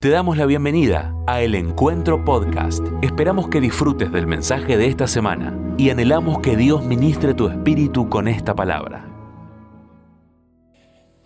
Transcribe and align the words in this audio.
Te 0.00 0.10
damos 0.10 0.36
la 0.36 0.46
bienvenida 0.46 1.12
a 1.26 1.42
El 1.42 1.56
Encuentro 1.56 2.24
Podcast. 2.24 2.84
Esperamos 3.02 3.48
que 3.48 3.60
disfrutes 3.60 4.12
del 4.12 4.28
mensaje 4.28 4.76
de 4.76 4.86
esta 4.86 5.08
semana 5.08 5.74
y 5.76 5.90
anhelamos 5.90 6.38
que 6.38 6.56
Dios 6.56 6.84
ministre 6.84 7.34
tu 7.34 7.48
espíritu 7.48 8.08
con 8.08 8.28
esta 8.28 8.54
palabra. 8.54 9.04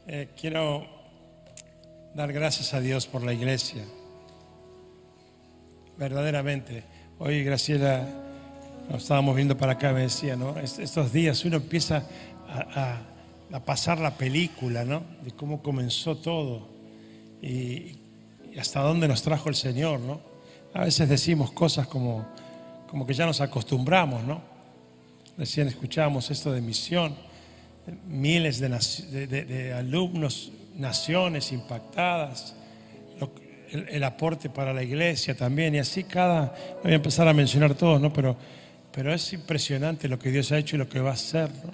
Eh, 0.07 0.31
quiero 0.41 0.87
dar 2.15 2.33
gracias 2.33 2.73
a 2.73 2.81
Dios 2.81 3.07
por 3.07 3.23
la 3.23 3.35
iglesia. 3.35 3.85
Verdaderamente. 5.99 6.85
Hoy 7.19 7.45
Graciela, 7.45 8.09
nos 8.89 9.03
estábamos 9.03 9.37
viendo 9.37 9.55
para 9.59 9.73
acá, 9.73 9.93
me 9.93 10.01
decía, 10.01 10.35
¿no? 10.35 10.59
Estos 10.59 11.13
días 11.13 11.45
uno 11.45 11.57
empieza 11.57 12.07
a, 12.49 13.03
a 13.53 13.61
pasar 13.67 13.99
la 14.01 14.17
película, 14.17 14.87
¿no? 14.87 15.03
De 15.23 15.33
cómo 15.33 15.63
comenzó 15.63 16.17
todo. 16.17 16.69
Y, 17.43 17.99
y 18.55 18.59
hasta 18.59 18.81
dónde 18.81 19.09
nos 19.09 19.23
trajo 19.23 19.49
el 19.49 19.55
Señor, 19.55 20.01
¿no? 20.01 20.21
A 20.75 20.85
veces 20.85 21.09
decimos 21.09 21.53
cosas 21.53 21.87
como, 21.87 22.27
como 22.87 23.07
que 23.07 23.15
ya 23.15 23.27
nos 23.27 23.41
acostumbramos, 23.41 24.23
¿no? 24.25 24.43
Recién 25.39 25.69
escuchábamos 25.69 26.31
esto 26.31 26.53
de 26.53 26.61
misión, 26.61 27.15
miles 28.07 28.61
de, 28.61 29.73
alumnos, 29.75 30.53
naciones 30.77 31.53
impactadas, 31.53 32.55
el, 33.71 34.05
aporte 34.05 34.51
para 34.51 34.75
la 34.75 34.83
iglesia 34.83 35.35
también, 35.35 35.75
y 35.75 35.79
así 35.79 36.05
cada, 36.05 36.55
voy 36.83 36.93
a 36.93 36.97
empezar 36.97 37.27
a 37.27 37.33
mencionar 37.33 37.75
todos, 37.75 38.01
¿no? 38.01 38.13
Pero, 38.13 38.37
pero 38.93 39.15
es 39.15 39.33
impresionante 39.33 40.09
lo 40.09 40.19
que 40.19 40.31
Dios 40.31 40.53
ha 40.53 40.59
hecho 40.59 40.77
y 40.77 40.79
lo 40.79 40.89
que 40.89 41.01
va 41.01 41.11
a 41.11 41.15
hacer, 41.15 41.51
¿no? 41.65 41.73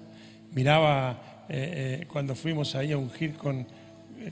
Miraba 0.53 1.45
eh, 1.49 2.01
eh, 2.03 2.07
cuando 2.07 2.37
fuimos 2.37 2.75
ahí 2.77 2.93
a 2.93 2.99
ungir 2.99 3.35
con, 3.35 3.67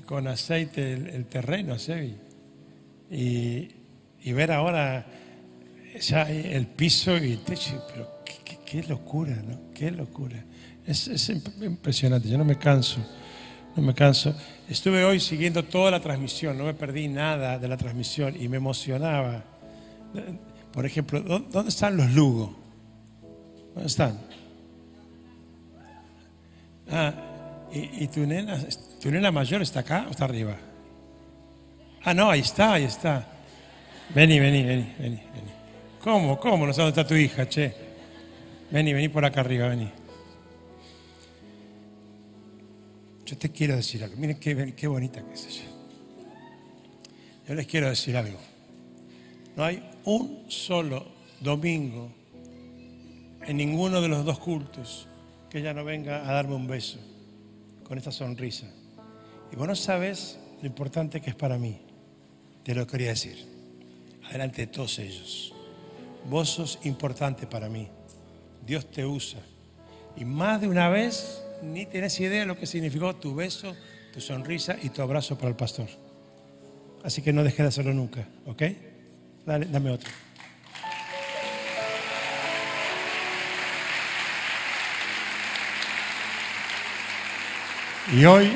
con 0.05 0.29
aceite 0.29 0.93
el, 0.93 1.27
terreno, 1.27 1.79
Sebi 1.79 2.26
y, 3.11 3.69
ver 4.33 4.53
ahora 4.53 5.07
ya 6.01 6.23
el 6.31 6.67
piso 6.67 7.17
y 7.17 7.33
el 7.33 7.41
techo, 7.41 7.83
pero 7.93 8.09
qué, 8.65 8.83
locura, 8.83 9.37
¿no? 9.37 9.73
Qué 9.73 9.91
locura. 9.91 10.45
Es, 10.87 11.31
impresionante, 11.63 12.29
yo 12.29 12.37
no 12.37 12.45
me 12.45 12.59
canso, 12.59 12.99
no 13.77 13.83
me 13.83 13.95
canso. 13.95 14.35
Estuve 14.69 15.05
hoy 15.05 15.21
siguiendo 15.21 15.65
toda 15.65 15.91
la 15.91 16.01
transmisión, 16.01 16.59
no 16.59 16.65
me 16.65 16.75
perdí 16.75 17.09
nada 17.09 17.59
de 17.59 17.69
la 17.69 17.77
transmisión 17.77 18.35
y 18.41 18.49
me 18.49 18.57
emocionaba. 18.57 19.45
Por 20.73 20.85
ejemplo, 20.85 21.21
¿dónde 21.21 21.69
están 21.69 21.97
los 21.97 22.13
Lugo? 22.13 22.57
¿Dónde 23.75 23.87
están? 23.87 24.21
Ah, 26.91 27.15
¿y, 27.73 28.05
y 28.05 28.09
tu, 28.09 28.21
nena, 28.27 28.59
tu 29.01 29.11
nena 29.11 29.31
mayor 29.33 29.63
está 29.63 29.81
acá 29.81 30.05
o 30.09 30.11
está 30.11 30.25
arriba? 30.25 30.57
Ah, 32.09 32.15
no, 32.15 32.31
ahí 32.31 32.39
está, 32.39 32.75
ahí 32.75 32.85
está. 32.85 33.27
Vení, 34.15 34.39
vení, 34.39 34.63
vení, 34.63 34.95
vení, 34.97 35.17
vení. 35.17 35.51
¿Cómo? 36.01 36.39
¿Cómo? 36.39 36.65
No 36.65 36.73
sé 36.73 36.81
dónde 36.81 37.01
está 37.01 37.05
tu 37.05 37.17
hija, 37.17 37.49
che. 37.49 37.75
Vení, 38.71 38.93
vení 38.93 39.09
por 39.09 39.25
acá 39.25 39.41
arriba, 39.41 39.67
vení. 39.67 39.91
Yo 43.25 43.37
te 43.37 43.51
quiero 43.51 43.75
decir 43.75 44.05
algo. 44.05 44.17
Miren 44.19 44.39
qué, 44.39 44.73
qué 44.77 44.87
bonita 44.87 45.21
que 45.21 45.35
es 45.35 45.47
ella. 45.49 45.65
Yo 47.49 47.55
les 47.57 47.67
quiero 47.67 47.89
decir 47.89 48.17
algo. 48.17 48.39
No 49.57 49.65
hay 49.65 49.83
un 50.05 50.45
solo 50.47 51.09
domingo 51.41 52.13
en 53.45 53.57
ninguno 53.57 54.01
de 54.01 54.07
los 54.07 54.25
dos 54.25 54.39
cultos 54.39 55.09
que 55.51 55.59
ella 55.59 55.75
no 55.75 55.85
venga 55.85 56.19
a 56.19 56.33
darme 56.33 56.55
un 56.55 56.69
beso 56.69 57.01
con 57.83 57.99
esta 57.99 58.13
sonrisa. 58.13 58.69
Y 59.51 59.57
vos 59.57 59.67
no 59.67 59.75
sabes 59.75 60.39
lo 60.63 60.69
importante 60.69 61.21
que 61.21 61.31
es 61.31 61.37
para 61.37 61.59
mí. 61.59 61.86
Te 62.67 62.75
lo 62.75 62.85
quería 62.85 63.11
decir. 63.11 63.47
Adelante 64.25 64.63
de 64.63 64.67
todos 64.67 64.99
ellos. 64.99 65.55
Vos 66.29 66.49
sos 66.49 66.81
importante 66.83 67.47
para 67.47 67.69
mí. 67.69 67.87
Dios 68.67 68.91
te 68.91 69.07
usa. 69.07 69.39
Y 70.17 70.25
más 70.25 70.61
de 70.61 70.67
una 70.67 70.89
vez 70.89 71.45
ni 71.63 71.87
tienes 71.87 72.19
idea 72.19 72.41
de 72.41 72.47
lo 72.47 72.59
que 72.59 72.67
significó 72.67 73.15
tu 73.15 73.37
beso, 73.37 73.77
tu 74.13 74.21
sonrisa 74.21 74.77
y 74.83 74.89
tu 74.89 75.01
abrazo 75.01 75.39
para 75.39 75.51
el 75.51 75.55
pastor. 75.55 75.87
Así 77.05 77.23
que 77.23 77.33
no 77.33 77.45
dejes 77.45 77.59
de 77.59 77.69
hacerlo 77.69 77.95
nunca, 77.95 78.27
¿ok? 78.47 78.63
Dame 79.47 79.91
otro. 79.93 80.11
Y 88.13 88.25
hoy, 88.25 88.47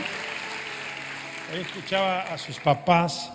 hoy 1.53 1.61
escuchaba 1.61 2.23
a 2.23 2.37
sus 2.39 2.59
papás 2.59 3.35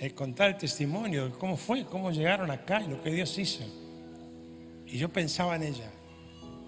eh, 0.00 0.10
contar 0.12 0.50
el 0.50 0.56
testimonio 0.56 1.26
de 1.26 1.30
cómo 1.32 1.56
fue, 1.56 1.84
cómo 1.84 2.10
llegaron 2.10 2.50
acá 2.50 2.80
y 2.80 2.88
lo 2.88 3.02
que 3.02 3.10
Dios 3.10 3.36
hizo. 3.38 3.64
Y 4.86 4.98
yo 4.98 5.08
pensaba 5.08 5.56
en 5.56 5.64
ella. 5.64 5.90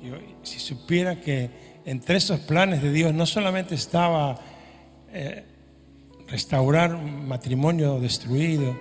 Y 0.02 0.46
si 0.46 0.58
supiera 0.58 1.20
que 1.20 1.50
entre 1.84 2.16
esos 2.16 2.40
planes 2.40 2.82
de 2.82 2.92
Dios 2.92 3.14
no 3.14 3.26
solamente 3.26 3.74
estaba 3.74 4.40
eh, 5.12 5.44
restaurar 6.28 6.94
un 6.94 7.28
matrimonio 7.28 8.00
destruido, 8.00 8.76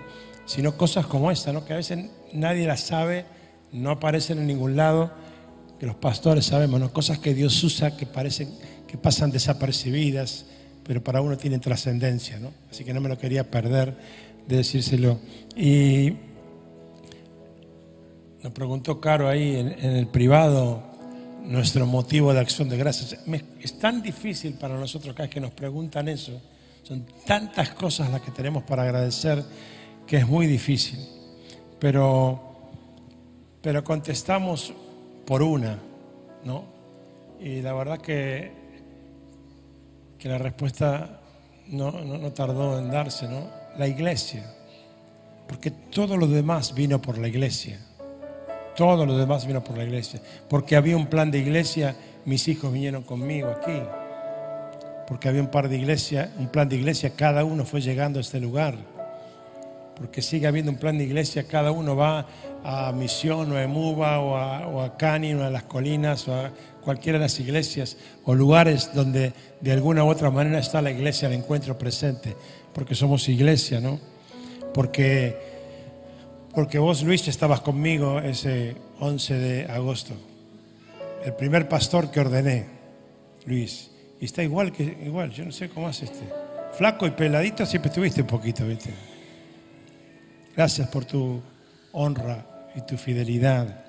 sino 0.45 0.77
cosas 0.77 1.05
como 1.05 1.31
esta, 1.31 1.53
¿no? 1.53 1.65
que 1.65 1.73
a 1.73 1.77
veces 1.77 2.09
nadie 2.33 2.65
las 2.65 2.81
sabe, 2.81 3.25
no 3.71 3.91
aparecen 3.91 4.39
en 4.39 4.47
ningún 4.47 4.75
lado, 4.75 5.11
que 5.79 5.85
los 5.85 5.95
pastores 5.95 6.45
sabemos, 6.45 6.79
¿no? 6.79 6.91
cosas 6.91 7.19
que 7.19 7.33
Dios 7.33 7.63
usa 7.63 7.95
que 7.95 8.05
parecen 8.05 8.49
que 8.89 8.97
pasan 8.97 9.29
desapercibidas, 9.29 10.45
pero 10.83 11.03
para 11.03 11.21
uno 11.21 11.37
tienen 11.37 11.61
trascendencia, 11.61 12.39
¿no? 12.39 12.51
Así 12.71 12.83
que 12.83 12.91
no 12.91 12.99
me 12.99 13.07
lo 13.07 13.19
quería 13.19 13.51
perder 13.51 13.95
de 14.47 14.57
decírselo. 14.57 15.19
Y 15.55 16.13
nos 18.41 18.53
preguntó 18.53 19.01
Caro 19.01 19.27
ahí 19.27 19.55
en, 19.57 19.95
el 19.95 20.07
privado 20.07 20.83
nuestro 21.43 21.85
motivo 21.85 22.33
de 22.33 22.39
acción 22.39 22.69
de 22.69 22.77
gracias. 22.77 23.19
es 23.61 23.79
tan 23.79 24.01
difícil 24.01 24.53
para 24.53 24.75
nosotros 24.77 25.13
cada 25.13 25.27
vez 25.27 25.33
que 25.33 25.41
nos 25.41 25.51
preguntan 25.51 26.07
eso. 26.07 26.41
Son 26.83 27.05
tantas 27.25 27.71
cosas 27.71 28.09
las 28.09 28.21
que 28.21 28.31
tenemos 28.31 28.63
para 28.63 28.83
agradecer 28.83 29.43
que 30.07 30.17
es 30.17 30.27
muy 30.27 30.47
difícil. 30.47 30.99
Pero, 31.79 32.69
pero 33.61 33.83
contestamos 33.83 34.73
por 35.25 35.41
una, 35.41 35.77
¿no? 36.43 36.63
Y 37.39 37.61
la 37.61 37.73
verdad 37.73 37.99
que, 37.99 38.51
que 40.17 40.27
la 40.27 40.37
respuesta 40.37 41.21
no, 41.67 41.91
no 41.91 42.33
tardó 42.33 42.79
en 42.79 42.89
darse, 42.89 43.27
¿no? 43.27 43.58
La 43.79 43.87
iglesia, 43.87 44.43
porque 45.47 45.71
todo 45.71 46.17
lo 46.17 46.27
demás 46.27 46.75
vino 46.75 47.01
por 47.01 47.17
la 47.17 47.29
iglesia. 47.29 47.79
Todo 48.75 49.05
lo 49.05 49.17
demás 49.17 49.47
vino 49.47 49.63
por 49.63 49.77
la 49.77 49.85
iglesia. 49.85 50.19
Porque 50.49 50.75
había 50.75 50.97
un 50.97 51.07
plan 51.07 51.31
de 51.31 51.39
iglesia, 51.39 51.95
mis 52.25 52.47
hijos 52.49 52.73
vinieron 52.73 53.03
conmigo 53.03 53.49
aquí. 53.49 53.81
Porque 55.07 55.29
había 55.29 55.41
un 55.41 55.47
par 55.47 55.69
de 55.69 55.77
iglesia, 55.77 56.29
un 56.37 56.49
plan 56.49 56.67
de 56.67 56.75
iglesia, 56.75 57.11
cada 57.15 57.45
uno 57.45 57.63
fue 57.63 57.79
llegando 57.79 58.19
a 58.19 58.21
este 58.21 58.41
lugar. 58.41 58.75
Porque 59.95 60.21
sigue 60.21 60.45
habiendo 60.45 60.71
un 60.71 60.77
plan 60.77 60.97
de 60.97 61.05
iglesia, 61.05 61.45
cada 61.47 61.71
uno 61.71 61.95
va 61.95 62.27
a 62.63 62.91
Misión 62.91 63.51
o 63.51 63.55
a 63.55 63.63
Emuba 63.63 64.19
o 64.19 64.81
a, 64.81 64.97
Cani 64.97 65.33
o 65.35 65.43
a 65.43 65.49
las 65.49 65.63
colinas 65.63 66.27
o 66.27 66.35
a 66.35 66.51
cualquiera 66.81 67.17
de 67.17 67.25
las 67.25 67.39
iglesias 67.39 67.97
o 68.25 68.35
lugares 68.35 68.91
donde 68.93 69.33
de 69.61 69.71
alguna 69.71 70.03
u 70.03 70.09
otra 70.09 70.29
manera 70.31 70.59
está 70.59 70.81
la 70.81 70.91
iglesia, 70.91 71.27
el 71.27 71.35
encuentro 71.35 71.77
presente 71.77 72.35
porque 72.73 72.95
somos 72.95 73.27
iglesia, 73.29 73.79
¿no? 73.79 73.99
Porque, 74.73 75.37
porque 76.53 76.79
vos, 76.79 77.03
Luis, 77.03 77.27
estabas 77.27 77.61
conmigo 77.61 78.19
ese 78.19 78.75
11 78.99 79.33
de 79.33 79.65
agosto. 79.65 80.13
El 81.23 81.33
primer 81.33 81.67
pastor 81.67 82.11
que 82.11 82.19
ordené, 82.19 82.65
Luis. 83.45 83.91
Y 84.19 84.25
está 84.25 84.43
igual 84.43 84.71
que 84.71 84.83
igual, 84.83 85.31
yo 85.31 85.45
no 85.45 85.51
sé 85.51 85.69
cómo 85.69 85.87
hace 85.87 86.05
este. 86.05 86.23
Flaco 86.73 87.07
y 87.07 87.11
peladito 87.11 87.65
siempre 87.65 87.89
estuviste 87.89 88.21
un 88.21 88.27
poquito, 88.27 88.65
¿viste? 88.65 88.93
Gracias 90.55 90.87
por 90.89 91.05
tu 91.05 91.41
honra 91.93 92.69
y 92.75 92.81
tu 92.81 92.97
fidelidad. 92.97 93.85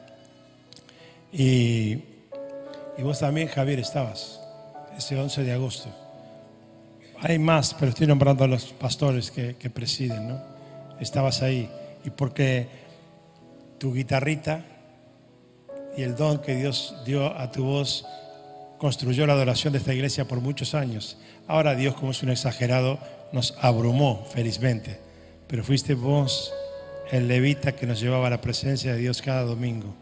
Y, 1.32 1.92
y 2.96 3.02
vos 3.02 3.20
también, 3.20 3.48
Javier, 3.48 3.80
estabas 3.80 4.40
ese 4.96 5.18
11 5.18 5.44
de 5.44 5.52
agosto. 5.52 5.99
Hay 7.22 7.38
más, 7.38 7.74
pero 7.74 7.90
estoy 7.90 8.06
nombrando 8.06 8.44
a 8.44 8.46
los 8.46 8.72
pastores 8.72 9.30
que, 9.30 9.54
presiden, 9.70 10.28
¿no? 10.28 10.42
Estabas 11.00 11.42
ahí. 11.42 11.70
Y 12.02 12.08
porque 12.08 12.66
tu 13.78 13.92
guitarrita 13.92 14.64
y 15.98 16.02
el 16.02 16.16
don 16.16 16.38
que 16.38 16.56
Dios 16.56 16.96
dio 17.04 17.26
a 17.26 17.50
tu 17.50 17.64
voz 17.64 18.06
construyó 18.78 19.26
la 19.26 19.34
adoración 19.34 19.74
de 19.74 19.80
esta 19.80 19.92
iglesia 19.92 20.24
por 20.26 20.40
muchos 20.40 20.74
años. 20.74 21.18
Ahora 21.46 21.74
Dios, 21.74 21.94
como 21.94 22.12
es 22.12 22.22
un 22.22 22.30
exagerado, 22.30 22.98
nos 23.32 23.54
abrumó 23.60 24.24
felizmente. 24.32 24.98
Pero 25.46 25.62
fuiste 25.62 25.92
vos 25.92 26.54
el 27.10 27.28
levita 27.28 27.72
que 27.72 27.86
nos 27.86 28.00
llevaba 28.00 28.28
a 28.28 28.30
la 28.30 28.40
presencia 28.40 28.94
de 28.94 28.98
Dios 28.98 29.20
cada 29.20 29.42
domingo. 29.42 29.94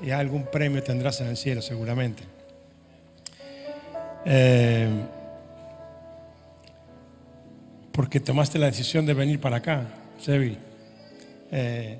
Y 0.00 0.12
algún 0.12 0.44
premio 0.44 0.82
tendrás 0.82 1.20
en 1.20 1.26
el 1.26 1.36
cielo 1.36 1.60
seguramente. 1.60 2.22
Eh, 4.24 4.88
porque 7.92 8.20
tomaste 8.20 8.58
la 8.58 8.66
decisión 8.66 9.04
de 9.06 9.14
venir 9.14 9.38
para 9.38 9.56
acá, 9.58 9.86
Sebi. 10.18 10.56
Eh, 11.50 11.98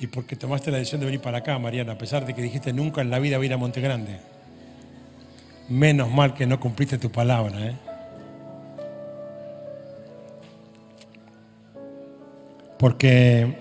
y 0.00 0.08
porque 0.08 0.34
tomaste 0.34 0.72
la 0.72 0.78
decisión 0.78 1.00
de 1.00 1.06
venir 1.06 1.20
para 1.20 1.38
acá, 1.38 1.58
Mariana, 1.58 1.92
a 1.92 1.98
pesar 1.98 2.26
de 2.26 2.34
que 2.34 2.42
dijiste 2.42 2.72
nunca 2.72 3.00
en 3.00 3.10
la 3.10 3.20
vida 3.20 3.36
voy 3.36 3.46
a 3.46 3.48
ir 3.48 3.54
a 3.54 3.56
Monte 3.56 3.80
Grande. 3.80 4.18
Menos 5.68 6.10
mal 6.10 6.34
que 6.34 6.44
no 6.44 6.58
cumpliste 6.58 6.98
tu 6.98 7.12
palabra. 7.12 7.68
¿eh? 7.68 7.76
Porque 12.78 13.56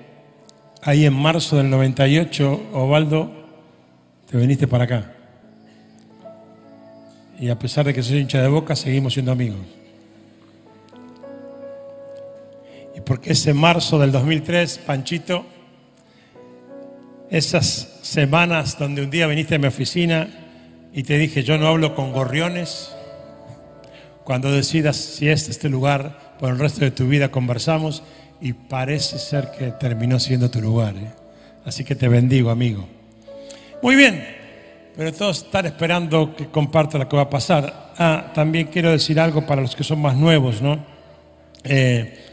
ahí 0.81 1.05
en 1.05 1.13
marzo 1.13 1.57
del 1.57 1.69
98, 1.69 2.69
Ovaldo, 2.73 3.31
te 4.29 4.37
viniste 4.37 4.67
para 4.67 4.85
acá. 4.85 5.11
Y 7.39 7.49
a 7.49 7.59
pesar 7.59 7.85
de 7.85 7.93
que 7.93 8.01
soy 8.01 8.17
hincha 8.17 8.41
de 8.41 8.47
boca, 8.47 8.75
seguimos 8.75 9.13
siendo 9.13 9.31
amigos. 9.31 9.80
Porque 13.11 13.33
ese 13.33 13.53
marzo 13.53 13.99
del 13.99 14.13
2003, 14.13 14.83
Panchito, 14.85 15.45
esas 17.29 17.99
semanas 18.03 18.79
donde 18.79 19.01
un 19.01 19.09
día 19.09 19.27
viniste 19.27 19.55
a 19.55 19.59
mi 19.59 19.67
oficina 19.67 20.29
y 20.93 21.03
te 21.03 21.17
dije, 21.17 21.43
yo 21.43 21.57
no 21.57 21.67
hablo 21.67 21.93
con 21.93 22.13
gorriones, 22.13 22.95
cuando 24.23 24.49
decidas 24.49 24.95
si 24.95 25.27
es 25.27 25.49
este 25.49 25.67
lugar, 25.67 26.37
por 26.39 26.51
el 26.51 26.57
resto 26.57 26.85
de 26.85 26.91
tu 26.91 27.05
vida 27.05 27.31
conversamos 27.31 28.01
y 28.39 28.53
parece 28.53 29.19
ser 29.19 29.51
que 29.51 29.71
terminó 29.71 30.17
siendo 30.17 30.49
tu 30.49 30.61
lugar. 30.61 30.95
¿eh? 30.95 31.11
Así 31.65 31.83
que 31.83 31.95
te 31.95 32.07
bendigo, 32.07 32.49
amigo. 32.49 32.87
Muy 33.83 33.97
bien 33.97 34.39
pero 34.95 35.13
todos 35.13 35.43
están 35.45 35.65
esperando 35.65 36.35
que 36.35 36.47
comparta 36.47 36.97
lo 36.97 37.07
que 37.07 37.15
va 37.15 37.23
a 37.23 37.29
pasar. 37.29 37.93
Ah, 37.97 38.31
también 38.33 38.67
quiero 38.67 38.91
decir 38.91 39.21
algo 39.21 39.45
para 39.45 39.61
los 39.61 39.73
que 39.73 39.85
son 39.85 40.01
más 40.01 40.17
nuevos, 40.17 40.61
¿no? 40.61 40.83
Eh, 41.63 42.30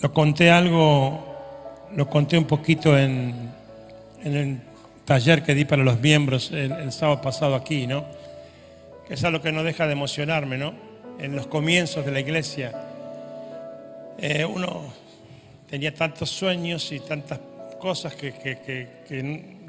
lo 0.00 0.12
conté 0.12 0.50
algo, 0.50 1.88
lo 1.94 2.08
conté 2.08 2.38
un 2.38 2.44
poquito 2.44 2.96
en, 2.96 3.50
el 4.22 4.60
taller 5.04 5.42
que 5.42 5.54
di 5.54 5.64
para 5.64 5.82
los 5.82 6.00
miembros 6.00 6.50
el, 6.52 6.92
sábado 6.92 7.20
pasado 7.20 7.54
aquí, 7.54 7.86
¿no? 7.86 8.04
Que 9.06 9.14
es 9.14 9.24
algo 9.24 9.40
que 9.40 9.52
no 9.52 9.62
deja 9.62 9.86
de 9.86 9.92
emocionarme, 9.92 10.58
¿no? 10.58 10.74
En 11.18 11.34
los 11.34 11.46
comienzos 11.46 12.04
de 12.04 12.12
la 12.12 12.20
iglesia, 12.20 12.72
eh, 14.18 14.44
uno 14.44 14.92
tenía 15.68 15.94
tantos 15.94 16.30
sueños 16.30 16.92
y 16.92 17.00
tantas 17.00 17.40
cosas 17.80 18.14
que, 18.14 18.32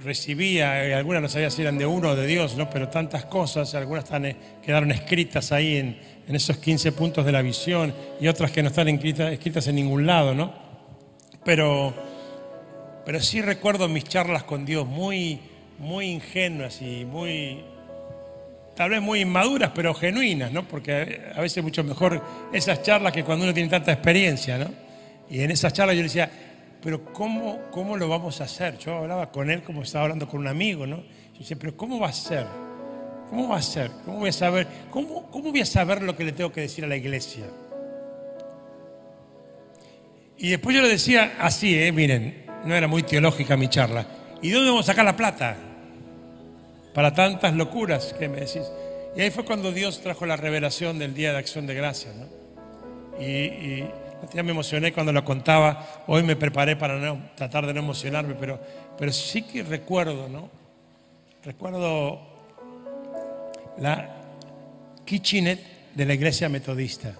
recibía, 0.04 0.88
y 0.88 0.92
algunas 0.94 1.22
no 1.22 1.30
sabía 1.30 1.50
si 1.50 1.62
eran 1.62 1.78
de 1.78 1.86
uno 1.86 2.10
o 2.10 2.16
de 2.16 2.26
Dios, 2.28 2.56
¿no? 2.56 2.70
pero 2.70 2.90
tantas 2.90 3.26
cosas, 3.26 3.76
algunas 3.76 4.06
están, 4.06 4.26
eh, 4.26 4.36
quedaron 4.64 4.92
escritas 4.92 5.52
ahí 5.52 5.78
en, 5.78 6.20
esos 6.28 6.58
15 6.58 6.92
puntos 6.92 7.26
de 7.26 7.32
la 7.32 7.42
visión 7.42 7.92
y 8.22 8.28
otras 8.28 8.52
que 8.52 8.62
no 8.62 8.70
están 8.70 8.88
escritas, 8.88 9.68
en 9.68 9.76
ningún 9.76 10.06
lado, 10.06 10.36
¿no? 10.36 10.54
Pero, 11.44 11.92
pero 13.04 13.20
sí 13.20 13.42
recuerdo 13.42 13.90
mis 13.90 14.04
charlas 14.04 14.44
con 14.44 14.64
Dios 14.64 14.86
muy, 14.86 15.40
muy 15.80 16.06
ingenuas 16.06 16.84
y 16.84 17.04
muy, 17.04 17.64
tal 18.76 18.92
vez 18.92 19.02
muy 19.02 19.22
inmaduras, 19.22 19.72
pero 19.74 19.96
genuinas, 19.96 20.52
¿no? 20.52 20.68
Porque 20.68 21.20
a 21.36 21.42
veces 21.42 21.64
mucho 21.64 21.84
mejor 21.84 22.24
esas 22.54 22.84
charlas 22.84 23.12
que 23.12 23.24
cuando 23.24 23.46
uno 23.46 23.54
tiene 23.54 23.68
tanta 23.70 23.92
experiencia, 23.92 24.60
¿no? 24.60 24.68
Y 25.32 25.42
en 25.42 25.50
esas 25.50 25.74
charlas 25.74 25.96
yo 25.96 26.04
decía, 26.04 26.30
pero 26.82 27.04
¿cómo, 27.14 27.60
¿cómo 27.72 27.98
lo 27.98 28.08
vamos 28.08 28.40
a 28.42 28.46
hacer? 28.46 28.78
Yo 28.78 28.96
hablaba 28.96 29.32
con 29.32 29.50
él 29.50 29.64
como 29.64 29.84
estaba 29.84 30.04
hablando 30.04 30.28
con 30.28 30.40
un 30.40 30.48
amigo, 30.48 30.88
¿no? 30.88 30.98
Yo 30.98 31.40
decía, 31.40 31.58
pero 31.60 31.76
¿cómo 31.76 32.00
va 32.00 32.08
a 32.08 32.14
ser? 32.14 32.46
¿Cómo 33.30 33.50
va 33.50 33.58
a 33.58 33.62
ser? 33.62 33.92
¿Cómo 34.06 34.20
voy 34.20 34.30
a 34.30 34.34
saber? 34.34 34.68
¿Cómo, 34.90 35.30
cómo 35.30 35.52
voy 35.52 35.62
a 35.62 35.66
saber 35.66 36.02
lo 36.02 36.16
que 36.16 36.24
le 36.24 36.32
tengo 36.32 36.52
que 36.52 36.62
decir 36.62 36.86
a 36.86 36.88
la 36.88 36.96
iglesia? 36.96 37.46
Y 40.38 40.50
después 40.50 40.76
yo 40.76 40.82
le 40.82 40.88
decía 40.88 41.34
así, 41.40 41.78
¿eh? 41.78 41.92
miren, 41.92 42.46
no 42.64 42.74
era 42.74 42.88
muy 42.88 43.04
teológica 43.04 43.58
mi 43.58 43.68
charla. 43.68 44.08
¿Y 44.42 44.52
dónde 44.52 44.70
vamos 44.70 44.86
a 44.86 44.94
sacar 44.94 45.04
la 45.04 45.18
plata? 45.18 45.58
Para 46.94 47.14
tantas 47.14 47.54
locuras 47.54 48.16
que 48.18 48.30
me 48.30 48.38
decís. 48.40 48.72
Y 49.18 49.22
ahí 49.22 49.32
fue 49.32 49.44
cuando 49.44 49.72
Dios 49.74 50.02
trajo 50.02 50.26
la 50.26 50.38
revelación 50.38 50.98
del 50.98 51.14
Día 51.14 51.34
de 51.34 51.40
Acción 51.40 51.68
de 51.68 51.74
Gracias. 51.74 52.16
¿no? 52.16 52.26
y 53.20 53.84
ya 54.34 54.44
me 54.44 54.52
emocioné 54.52 54.94
cuando 54.94 55.12
lo 55.12 55.24
contaba. 55.24 56.04
Hoy 56.08 56.24
me 56.24 56.36
preparé 56.36 56.76
para 56.76 56.98
no, 56.98 57.30
tratar 57.36 57.66
de 57.66 57.74
no 57.74 57.80
emocionarme, 57.80 58.36
pero, 58.36 58.60
pero 58.98 59.12
sí 59.12 59.42
que 59.44 59.64
recuerdo, 59.64 60.28
¿no? 60.30 60.50
Recuerdo 61.44 62.20
la 63.78 64.10
kitchenette 65.06 65.96
de 65.96 66.06
la 66.06 66.14
iglesia 66.14 66.50
metodista, 66.50 67.14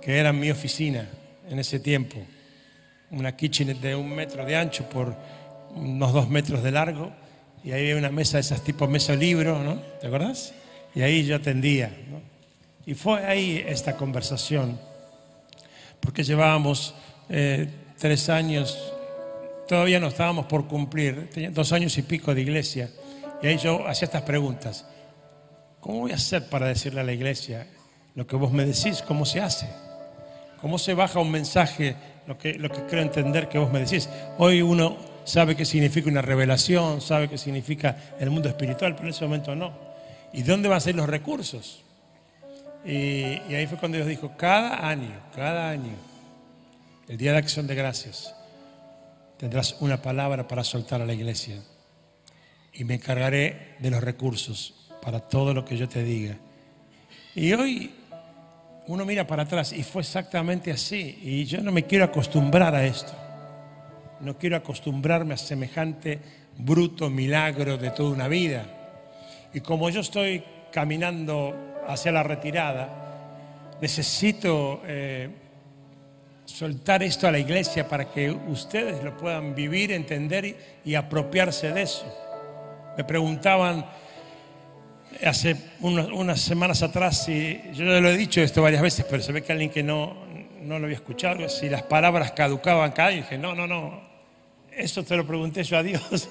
que 0.00 0.18
era 0.18 0.32
mi 0.32 0.50
oficina 0.50 1.08
en 1.48 1.58
ese 1.58 1.80
tiempo. 1.80 2.18
Una 3.10 3.36
kitchenette 3.36 3.80
de 3.80 3.94
un 3.94 4.14
metro 4.14 4.44
de 4.44 4.56
ancho 4.56 4.88
por 4.88 5.14
unos 5.74 6.12
dos 6.12 6.28
metros 6.28 6.62
de 6.62 6.72
largo. 6.72 7.12
Y 7.62 7.72
ahí 7.72 7.82
había 7.82 7.96
una 7.96 8.10
mesa 8.10 8.36
de 8.36 8.42
esas 8.42 8.62
tipo 8.62 8.86
mesa 8.88 9.14
libro, 9.14 9.62
¿no? 9.62 9.76
¿Te 10.00 10.08
acuerdas? 10.08 10.52
Y 10.94 11.02
ahí 11.02 11.24
yo 11.24 11.36
atendía, 11.36 11.90
¿no? 12.10 12.20
Y 12.84 12.94
fue 12.94 13.24
ahí 13.24 13.64
esta 13.66 13.96
conversación 13.96 14.78
porque 16.04 16.22
llevábamos 16.22 16.94
eh, 17.30 17.66
tres 17.98 18.28
años, 18.28 18.92
todavía 19.66 19.98
no 19.98 20.08
estábamos 20.08 20.46
por 20.46 20.68
cumplir, 20.68 21.30
tenía 21.30 21.50
dos 21.50 21.72
años 21.72 21.96
y 21.96 22.02
pico 22.02 22.34
de 22.34 22.42
iglesia, 22.42 22.90
y 23.42 23.46
ahí 23.46 23.56
yo 23.56 23.88
hacía 23.88 24.06
estas 24.06 24.22
preguntas. 24.22 24.86
¿Cómo 25.80 26.00
voy 26.00 26.12
a 26.12 26.16
hacer 26.16 26.48
para 26.48 26.66
decirle 26.66 27.00
a 27.00 27.04
la 27.04 27.12
iglesia 27.12 27.66
lo 28.14 28.26
que 28.26 28.36
vos 28.36 28.52
me 28.52 28.64
decís? 28.64 29.02
¿Cómo 29.02 29.24
se 29.24 29.40
hace? 29.40 29.66
¿Cómo 30.60 30.78
se 30.78 30.94
baja 30.94 31.20
un 31.20 31.30
mensaje, 31.30 31.96
lo 32.26 32.38
que, 32.38 32.54
lo 32.54 32.70
que 32.70 32.82
creo 32.82 33.02
entender 33.02 33.48
que 33.48 33.58
vos 33.58 33.72
me 33.72 33.80
decís? 33.80 34.08
Hoy 34.38 34.62
uno 34.62 34.96
sabe 35.24 35.56
qué 35.56 35.64
significa 35.64 36.08
una 36.08 36.22
revelación, 36.22 37.00
sabe 37.00 37.28
qué 37.28 37.38
significa 37.38 37.96
el 38.18 38.30
mundo 38.30 38.48
espiritual, 38.48 38.94
pero 38.94 39.08
en 39.08 39.14
ese 39.14 39.24
momento 39.24 39.54
no. 39.54 39.72
¿Y 40.32 40.42
dónde 40.42 40.68
van 40.68 40.78
a 40.78 40.80
ser 40.80 40.94
los 40.94 41.08
recursos? 41.08 41.83
Y, 42.84 43.54
ahí 43.54 43.66
fue 43.66 43.78
cuando 43.78 43.96
Dios 43.96 44.08
dijo, 44.08 44.32
cada 44.36 44.86
año, 44.86 45.18
cada 45.34 45.70
año, 45.70 45.94
el 47.08 47.16
Día 47.16 47.32
de 47.32 47.38
Acción 47.38 47.66
de 47.66 47.74
Gracias, 47.74 48.34
tendrás 49.38 49.76
una 49.80 50.02
palabra 50.02 50.46
para 50.46 50.62
soltar 50.64 51.00
a 51.00 51.06
la 51.06 51.14
iglesia. 51.14 51.56
Y 52.74 52.84
me 52.84 52.94
encargaré 52.94 53.76
de 53.78 53.90
los 53.90 54.02
recursos 54.02 54.90
para 55.00 55.20
todo 55.20 55.54
lo 55.54 55.64
que 55.64 55.76
yo 55.76 55.88
te 55.88 56.02
diga. 56.02 56.36
Y 57.34 57.52
hoy 57.52 57.94
uno 58.86 59.06
mira 59.06 59.26
para 59.26 59.44
atrás 59.44 59.72
y 59.72 59.82
fue 59.82 60.02
exactamente 60.02 60.70
así. 60.70 61.18
Y 61.22 61.44
yo 61.44 61.62
no 61.62 61.72
me 61.72 61.84
quiero 61.84 62.04
acostumbrar 62.04 62.74
a 62.74 62.84
esto. 62.84 63.12
No 64.20 64.36
quiero 64.36 64.56
acostumbrarme 64.56 65.34
a 65.34 65.38
semejante 65.38 66.20
bruto 66.58 67.08
milagro 67.08 67.78
de 67.78 67.90
toda 67.90 68.10
una 68.10 68.28
vida. 68.28 68.66
Y 69.54 69.60
como 69.60 69.88
yo 69.90 70.00
estoy 70.00 70.44
caminando 70.70 71.73
hacia 71.88 72.12
la 72.12 72.22
retirada, 72.22 72.88
necesito 73.80 74.82
eh, 74.86 75.28
soltar 76.44 77.02
esto 77.02 77.26
a 77.26 77.32
la 77.32 77.38
iglesia 77.38 77.88
para 77.88 78.10
que 78.10 78.30
ustedes 78.30 79.02
lo 79.02 79.16
puedan 79.16 79.54
vivir, 79.54 79.92
entender 79.92 80.56
y, 80.84 80.94
apropiarse 80.94 81.72
de 81.72 81.82
eso. 81.82 82.06
Me 82.96 83.04
preguntaban 83.04 83.84
hace 85.24 85.56
unas 85.80 86.40
semanas 86.40 86.82
atrás, 86.82 87.28
y 87.28 87.60
yo 87.72 87.84
ya 87.84 88.00
lo 88.00 88.08
he 88.08 88.16
dicho 88.16 88.40
esto 88.40 88.62
varias 88.62 88.82
veces, 88.82 89.06
pero 89.08 89.22
se 89.22 89.32
ve 89.32 89.42
que 89.42 89.52
alguien 89.52 89.70
que 89.70 89.82
no, 89.82 90.16
no 90.62 90.78
lo 90.78 90.84
había 90.86 90.96
escuchado, 90.96 91.48
si 91.48 91.68
las 91.68 91.82
palabras 91.82 92.32
caducaban 92.32 92.92
cada 92.92 93.10
dije, 93.10 93.38
no, 93.38 93.54
no, 93.54 93.66
no, 93.66 94.00
eso 94.76 95.02
te 95.04 95.16
lo 95.16 95.26
pregunté 95.26 95.62
yo 95.62 95.78
a 95.78 95.82
Dios 95.82 96.28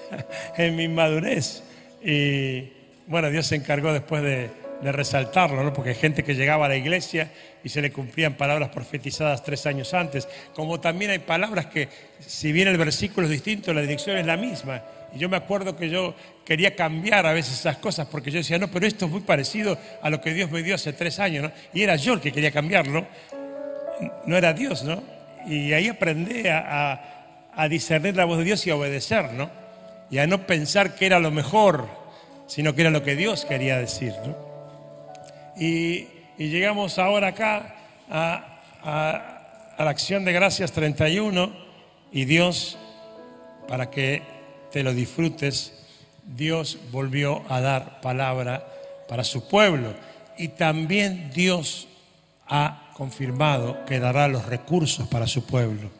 en 0.56 0.76
mi 0.76 0.88
madurez. 0.88 1.62
Y 2.02 2.72
bueno, 3.06 3.30
Dios 3.30 3.46
se 3.46 3.56
encargó 3.56 3.92
después 3.92 4.22
de, 4.22 4.50
de 4.82 4.92
resaltarlo, 4.92 5.62
¿no? 5.62 5.72
porque 5.72 5.90
hay 5.90 5.96
gente 5.96 6.24
que 6.24 6.34
llegaba 6.34 6.66
a 6.66 6.68
la 6.68 6.76
iglesia 6.76 7.30
y 7.62 7.68
se 7.68 7.80
le 7.80 7.92
cumplían 7.92 8.34
palabras 8.34 8.70
profetizadas 8.70 9.42
tres 9.42 9.64
años 9.66 9.94
antes, 9.94 10.28
como 10.54 10.80
también 10.80 11.12
hay 11.12 11.20
palabras 11.20 11.66
que, 11.66 11.88
si 12.18 12.52
bien 12.52 12.68
el 12.68 12.76
versículo 12.76 13.26
es 13.26 13.30
distinto, 13.30 13.72
la 13.72 13.80
dirección 13.80 14.16
es 14.16 14.26
la 14.26 14.36
misma. 14.36 14.82
Y 15.14 15.18
yo 15.18 15.28
me 15.28 15.36
acuerdo 15.36 15.76
que 15.76 15.88
yo 15.88 16.14
quería 16.44 16.74
cambiar 16.74 17.26
a 17.26 17.32
veces 17.32 17.60
esas 17.60 17.76
cosas, 17.76 18.08
porque 18.08 18.30
yo 18.30 18.38
decía, 18.38 18.58
no, 18.58 18.68
pero 18.68 18.86
esto 18.86 19.04
es 19.06 19.10
muy 19.10 19.20
parecido 19.20 19.78
a 20.02 20.10
lo 20.10 20.20
que 20.20 20.34
Dios 20.34 20.50
me 20.50 20.62
dio 20.62 20.74
hace 20.74 20.92
tres 20.92 21.20
años, 21.20 21.44
¿no? 21.44 21.52
Y 21.72 21.82
era 21.82 21.96
yo 21.96 22.14
el 22.14 22.20
que 22.20 22.32
quería 22.32 22.50
cambiarlo, 22.50 23.06
no 24.26 24.36
era 24.36 24.52
Dios, 24.52 24.82
¿no? 24.82 25.02
Y 25.46 25.72
ahí 25.72 25.88
aprendí 25.88 26.44
a, 26.48 27.08
discernir 27.68 28.16
la 28.16 28.24
voz 28.24 28.38
de 28.38 28.44
Dios 28.44 28.66
y 28.66 28.70
a 28.70 28.76
obedecer, 28.76 29.32
¿no? 29.34 29.50
Y 30.10 30.18
a 30.18 30.26
no 30.26 30.46
pensar 30.46 30.94
que 30.94 31.06
era 31.06 31.20
lo 31.20 31.30
mejor, 31.30 31.86
sino 32.46 32.74
que 32.74 32.80
era 32.80 32.90
lo 32.90 33.02
que 33.02 33.14
Dios 33.14 33.44
quería 33.44 33.78
decir, 33.78 34.14
¿no? 34.26 34.51
Y, 35.56 36.08
llegamos 36.38 36.98
ahora 36.98 37.28
acá 37.28 37.74
a, 38.10 39.74
la 39.78 39.90
acción 39.90 40.24
de 40.24 40.32
gracias 40.32 40.72
31 40.72 41.52
y 42.10 42.24
Dios, 42.24 42.78
para 43.68 43.90
que 43.90 44.22
te 44.72 44.82
lo 44.82 44.92
disfrutes, 44.92 45.72
Dios 46.24 46.78
volvió 46.90 47.42
a 47.48 47.60
dar 47.60 48.00
palabra 48.00 48.66
para 49.08 49.24
su 49.24 49.48
pueblo. 49.48 49.94
Y 50.38 50.48
también 50.48 51.30
Dios 51.32 51.88
ha 52.48 52.90
confirmado 52.94 53.84
que 53.86 54.00
dará 54.00 54.28
los 54.28 54.46
recursos 54.46 55.06
para 55.08 55.26
su 55.26 55.46
pueblo. 55.46 55.90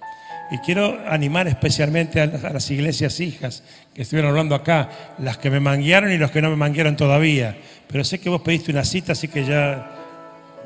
Y 0.53 0.59
quiero 0.59 1.01
animar 1.09 1.49
especialmente 1.49 2.21
a 2.21 2.27
las, 2.27 2.71
iglesias 2.71 3.21
hijas 3.21 3.63
que 3.95 4.03
estuvieron 4.03 4.33
hablando 4.33 4.55
acá, 4.55 4.91
las 5.19 5.39
que 5.39 5.49
me 5.49 5.61
manguearon 5.61 6.13
y 6.13 6.19
los 6.19 6.31
que 6.31 6.43
no 6.43 6.51
me 6.51 6.57
manguearon 6.57 6.95
todavía. 6.95 7.57
Pero 7.89 8.05
sé 8.05 8.21
que 8.21 8.31
vos 8.31 8.43
pediste 8.43 8.71
una 8.71 8.85
cita, 8.85 9.13
así 9.13 9.29
que 9.29 9.45
ya 9.45 9.91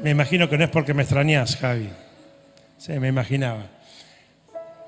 me 0.02 0.10
imagino 0.10 0.48
que 0.48 0.58
no 0.58 0.64
es 0.64 0.70
porque 0.70 0.94
me 0.94 1.02
extrañás, 1.02 1.56
Javi. 1.56 1.88
Sí, 2.78 2.92
me 2.98 3.08
imaginaba. 3.08 3.66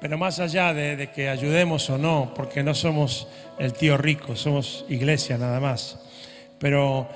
Pero 0.01 0.17
más 0.17 0.39
allá 0.39 0.73
de, 0.73 1.11
que 1.15 1.29
ayudemos 1.29 1.91
o 1.91 1.99
no, 1.99 2.33
porque 2.35 2.63
no 2.63 2.75
somos 2.75 3.27
el 3.59 3.73
tío 3.73 3.97
rico, 3.97 4.37
somos 4.37 4.85
iglesia 4.89 5.39
nada 5.39 5.59
más. 5.59 5.99
Pero 6.59 7.09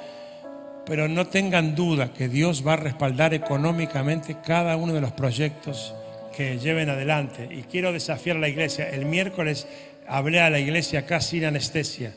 pero 0.84 1.08
no 1.08 1.26
tengan 1.26 1.74
duda 1.74 2.12
que 2.12 2.28
Dios 2.28 2.66
va 2.66 2.72
a 2.72 2.76
respaldar 2.76 3.34
económicamente 3.34 4.38
cada 4.44 4.76
uno 4.76 4.92
de 4.92 5.00
los 5.00 5.12
proyectos 5.12 5.94
que 6.36 6.58
lleven 6.58 6.90
adelante. 6.90 7.48
Y 7.50 7.62
quiero 7.62 7.92
desafiar 7.92 8.36
a 8.36 8.40
la 8.40 8.48
iglesia. 8.48 8.88
El 8.88 9.06
miércoles 9.06 9.66
hablé 10.08 10.40
a 10.40 10.50
la 10.50 10.58
iglesia 10.58 11.00
acá 11.00 11.20
sin 11.20 11.44
anestesia. 11.44 12.14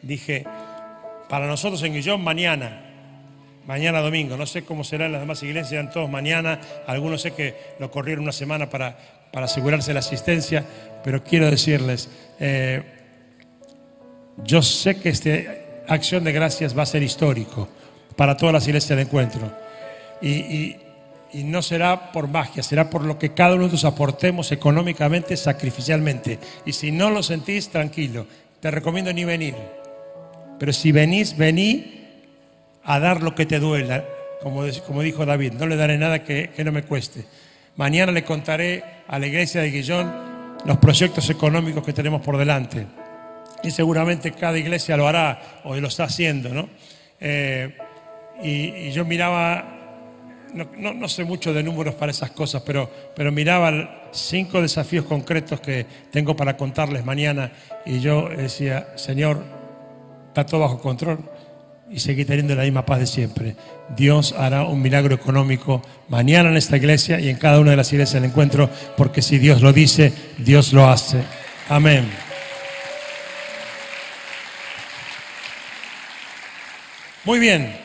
Dije, 0.00 0.44
para 1.28 1.46
nosotros 1.46 1.82
en 1.82 1.94
Guillón 1.94 2.22
mañana, 2.22 2.84
mañana 3.66 4.00
domingo, 4.00 4.36
no 4.36 4.46
sé 4.46 4.64
cómo 4.64 4.84
serán 4.84 5.12
las 5.12 5.20
demás 5.20 5.42
iglesias, 5.42 5.72
eran 5.72 5.90
todos 5.90 6.08
mañana, 6.08 6.60
algunos 6.86 7.22
sé 7.22 7.32
que 7.32 7.54
lo 7.78 7.90
corrieron 7.90 8.24
una 8.24 8.32
semana 8.32 8.70
para, 8.70 8.96
para 9.32 9.46
asegurarse 9.46 9.92
la 9.92 10.00
asistencia, 10.00 10.64
pero 11.04 11.22
quiero 11.22 11.50
decirles, 11.50 12.08
eh, 12.40 12.82
yo 14.44 14.62
sé 14.62 15.00
que 15.00 15.10
esta 15.10 15.30
acción 15.88 16.24
de 16.24 16.32
gracias 16.32 16.76
va 16.76 16.82
a 16.82 16.86
ser 16.86 17.02
histórico 17.02 17.68
para 18.16 18.36
todas 18.36 18.52
las 18.52 18.66
iglesias 18.66 18.90
del 18.90 19.06
encuentro. 19.06 19.50
Y, 20.20 20.76
no 21.34 21.60
será 21.60 22.10
por 22.10 22.26
magia, 22.26 22.62
será 22.62 22.88
por 22.88 23.04
lo 23.04 23.18
que 23.18 23.34
cada 23.34 23.50
uno 23.54 23.64
de 23.64 23.72
nosotros 23.72 23.92
aportemos 23.92 24.50
económicamente, 24.50 25.36
sacrificialmente. 25.36 26.38
Y 26.64 26.72
si 26.72 26.90
no 26.90 27.10
lo 27.10 27.22
sentís, 27.22 27.68
tranquilo, 27.68 28.26
te 28.60 28.70
recomiendo 28.70 29.12
ni 29.12 29.24
venir. 29.24 29.54
Pero 30.58 30.72
si 30.72 30.92
venís, 30.92 31.36
vení 31.36 31.98
a 32.84 32.98
dar 33.00 33.22
lo 33.22 33.34
que 33.34 33.46
te 33.46 33.58
duela, 33.58 34.04
como, 34.42 34.62
como 34.86 35.02
dijo 35.02 35.26
David, 35.26 35.52
no 35.52 35.66
le 35.66 35.76
daré 35.76 35.98
nada 35.98 36.24
que, 36.24 36.50
que 36.50 36.64
no 36.64 36.72
me 36.72 36.82
cueste. 36.82 37.24
Mañana 37.76 38.12
le 38.12 38.24
contaré 38.24 38.82
a 39.06 39.18
la 39.18 39.26
iglesia 39.26 39.60
de 39.60 39.70
Guillón 39.70 40.12
los 40.64 40.78
proyectos 40.78 41.30
económicos 41.30 41.84
que 41.84 41.92
tenemos 41.92 42.22
por 42.22 42.36
delante. 42.36 42.86
Y 43.62 43.70
seguramente 43.70 44.32
cada 44.32 44.58
iglesia 44.58 44.96
lo 44.96 45.06
hará 45.06 45.60
o 45.64 45.76
lo 45.76 45.88
está 45.88 46.04
haciendo, 46.04 46.50
¿no? 46.50 46.68
Eh, 47.20 47.76
y, 48.42 48.90
yo 48.90 49.04
miraba, 49.04 49.64
no, 50.54 51.08
sé 51.08 51.24
mucho 51.24 51.52
de 51.52 51.62
números 51.62 51.94
para 51.94 52.12
esas 52.12 52.30
cosas, 52.30 52.62
pero, 52.64 52.90
pero 53.14 53.32
miraba 53.32 54.08
cinco 54.12 54.62
desafíos 54.62 55.04
concretos 55.04 55.60
que 55.60 55.86
tengo 56.10 56.36
para 56.36 56.56
contarles 56.56 57.04
mañana 57.04 57.50
y 57.84 58.00
yo 58.00 58.28
decía, 58.28 58.88
Señor, 58.96 59.57
está 60.28 60.46
todo 60.46 60.60
bajo 60.60 60.78
control 60.78 61.18
y 61.90 62.00
seguí 62.00 62.24
teniendo 62.24 62.54
la 62.54 62.62
misma 62.62 62.84
paz 62.84 63.00
de 63.00 63.06
siempre. 63.06 63.56
Dios 63.96 64.34
hará 64.36 64.64
un 64.64 64.80
milagro 64.80 65.14
económico 65.14 65.82
mañana 66.08 66.50
en 66.50 66.56
esta 66.56 66.76
iglesia 66.76 67.18
y 67.18 67.28
en 67.28 67.36
cada 67.36 67.60
una 67.60 67.70
de 67.70 67.76
las 67.76 67.92
iglesias 67.92 68.20
del 68.20 68.30
encuentro, 68.30 68.70
porque 68.96 69.22
si 69.22 69.38
Dios 69.38 69.62
lo 69.62 69.72
dice, 69.72 70.12
Dios 70.38 70.72
lo 70.72 70.88
hace. 70.88 71.22
Amén. 71.68 72.08
Muy 77.24 77.38
bien. 77.38 77.76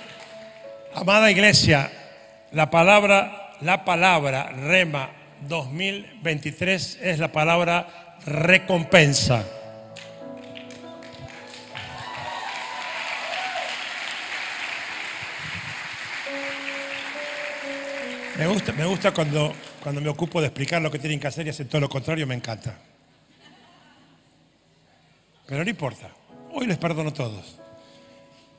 Amada 0.95 1.31
iglesia, 1.31 1.91
la 2.51 2.69
palabra, 2.69 3.51
la 3.61 3.83
palabra 3.83 4.49
Rema 4.51 5.09
2023 5.47 6.99
es 7.01 7.19
la 7.19 7.31
palabra 7.31 8.17
recompensa. 8.25 9.43
Me 18.37 18.47
gusta, 18.47 18.73
me 18.73 18.85
gusta 18.85 19.11
cuando, 19.11 19.53
cuando 19.81 20.01
me 20.01 20.09
ocupo 20.09 20.41
de 20.41 20.47
explicar 20.47 20.81
lo 20.81 20.89
que 20.89 20.97
tienen 20.97 21.19
que 21.19 21.27
hacer 21.27 21.45
y 21.45 21.51
hacen 21.51 21.67
todo 21.67 21.81
lo 21.81 21.89
contrario, 21.89 22.25
me 22.25 22.33
encanta. 22.33 22.75
Pero 25.45 25.63
no 25.63 25.69
importa, 25.69 26.09
hoy 26.51 26.65
les 26.65 26.77
perdono 26.77 27.09
a 27.09 27.13
todos. 27.13 27.59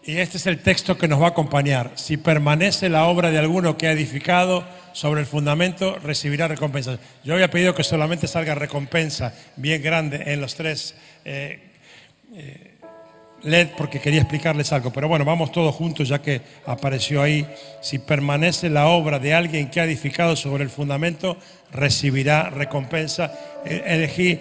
Y 0.04 0.18
este 0.18 0.36
es 0.36 0.46
el 0.46 0.60
texto 0.60 0.96
que 0.96 1.08
nos 1.08 1.20
va 1.20 1.26
a 1.26 1.30
acompañar. 1.30 1.92
Si 1.96 2.16
permanece 2.16 2.88
la 2.88 3.06
obra 3.06 3.30
de 3.30 3.38
alguno 3.38 3.76
que 3.76 3.88
ha 3.88 3.92
edificado 3.92 4.64
sobre 4.92 5.22
el 5.22 5.26
fundamento, 5.26 5.98
recibirá 5.98 6.46
recompensa. 6.46 6.98
Yo 7.24 7.34
había 7.34 7.50
pedido 7.50 7.74
que 7.74 7.82
solamente 7.82 8.28
salga 8.28 8.54
recompensa 8.54 9.34
bien 9.56 9.82
grande 9.82 10.22
en 10.26 10.40
los 10.40 10.54
tres 10.54 10.94
eh, 11.24 11.70
eh, 12.34 12.73
LED 13.44 13.68
porque 13.76 14.00
quería 14.00 14.20
explicarles 14.20 14.72
algo. 14.72 14.92
Pero 14.92 15.08
bueno, 15.08 15.24
vamos 15.24 15.52
todos 15.52 15.74
juntos 15.74 16.08
ya 16.08 16.20
que 16.20 16.40
apareció 16.66 17.22
ahí. 17.22 17.46
Si 17.80 17.98
permanece 17.98 18.70
la 18.70 18.88
obra 18.88 19.18
de 19.18 19.34
alguien 19.34 19.70
que 19.70 19.80
ha 19.80 19.84
edificado 19.84 20.34
sobre 20.34 20.64
el 20.64 20.70
fundamento, 20.70 21.36
recibirá 21.70 22.50
recompensa. 22.50 23.32
Eh, 23.64 23.82
elegí, 23.86 24.40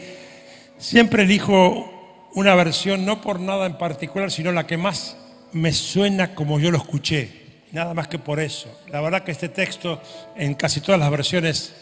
siempre 0.77 1.23
elijo 1.23 2.29
una 2.35 2.55
versión, 2.55 3.05
no 3.05 3.21
por 3.21 3.39
nada 3.39 3.65
en 3.65 3.77
particular, 3.77 4.31
sino 4.31 4.51
la 4.51 4.65
que 4.65 4.77
más 4.77 5.17
me 5.51 5.71
suena 5.71 6.33
como 6.33 6.59
yo 6.59 6.71
lo 6.71 6.77
escuché, 6.77 7.29
nada 7.71 7.93
más 7.93 8.07
que 8.07 8.17
por 8.17 8.39
eso. 8.39 8.81
La 8.89 9.01
verdad 9.01 9.23
que 9.23 9.31
este 9.31 9.49
texto 9.49 10.01
en 10.35 10.55
casi 10.55 10.81
todas 10.81 10.99
las 10.99 11.11
versiones 11.11 11.75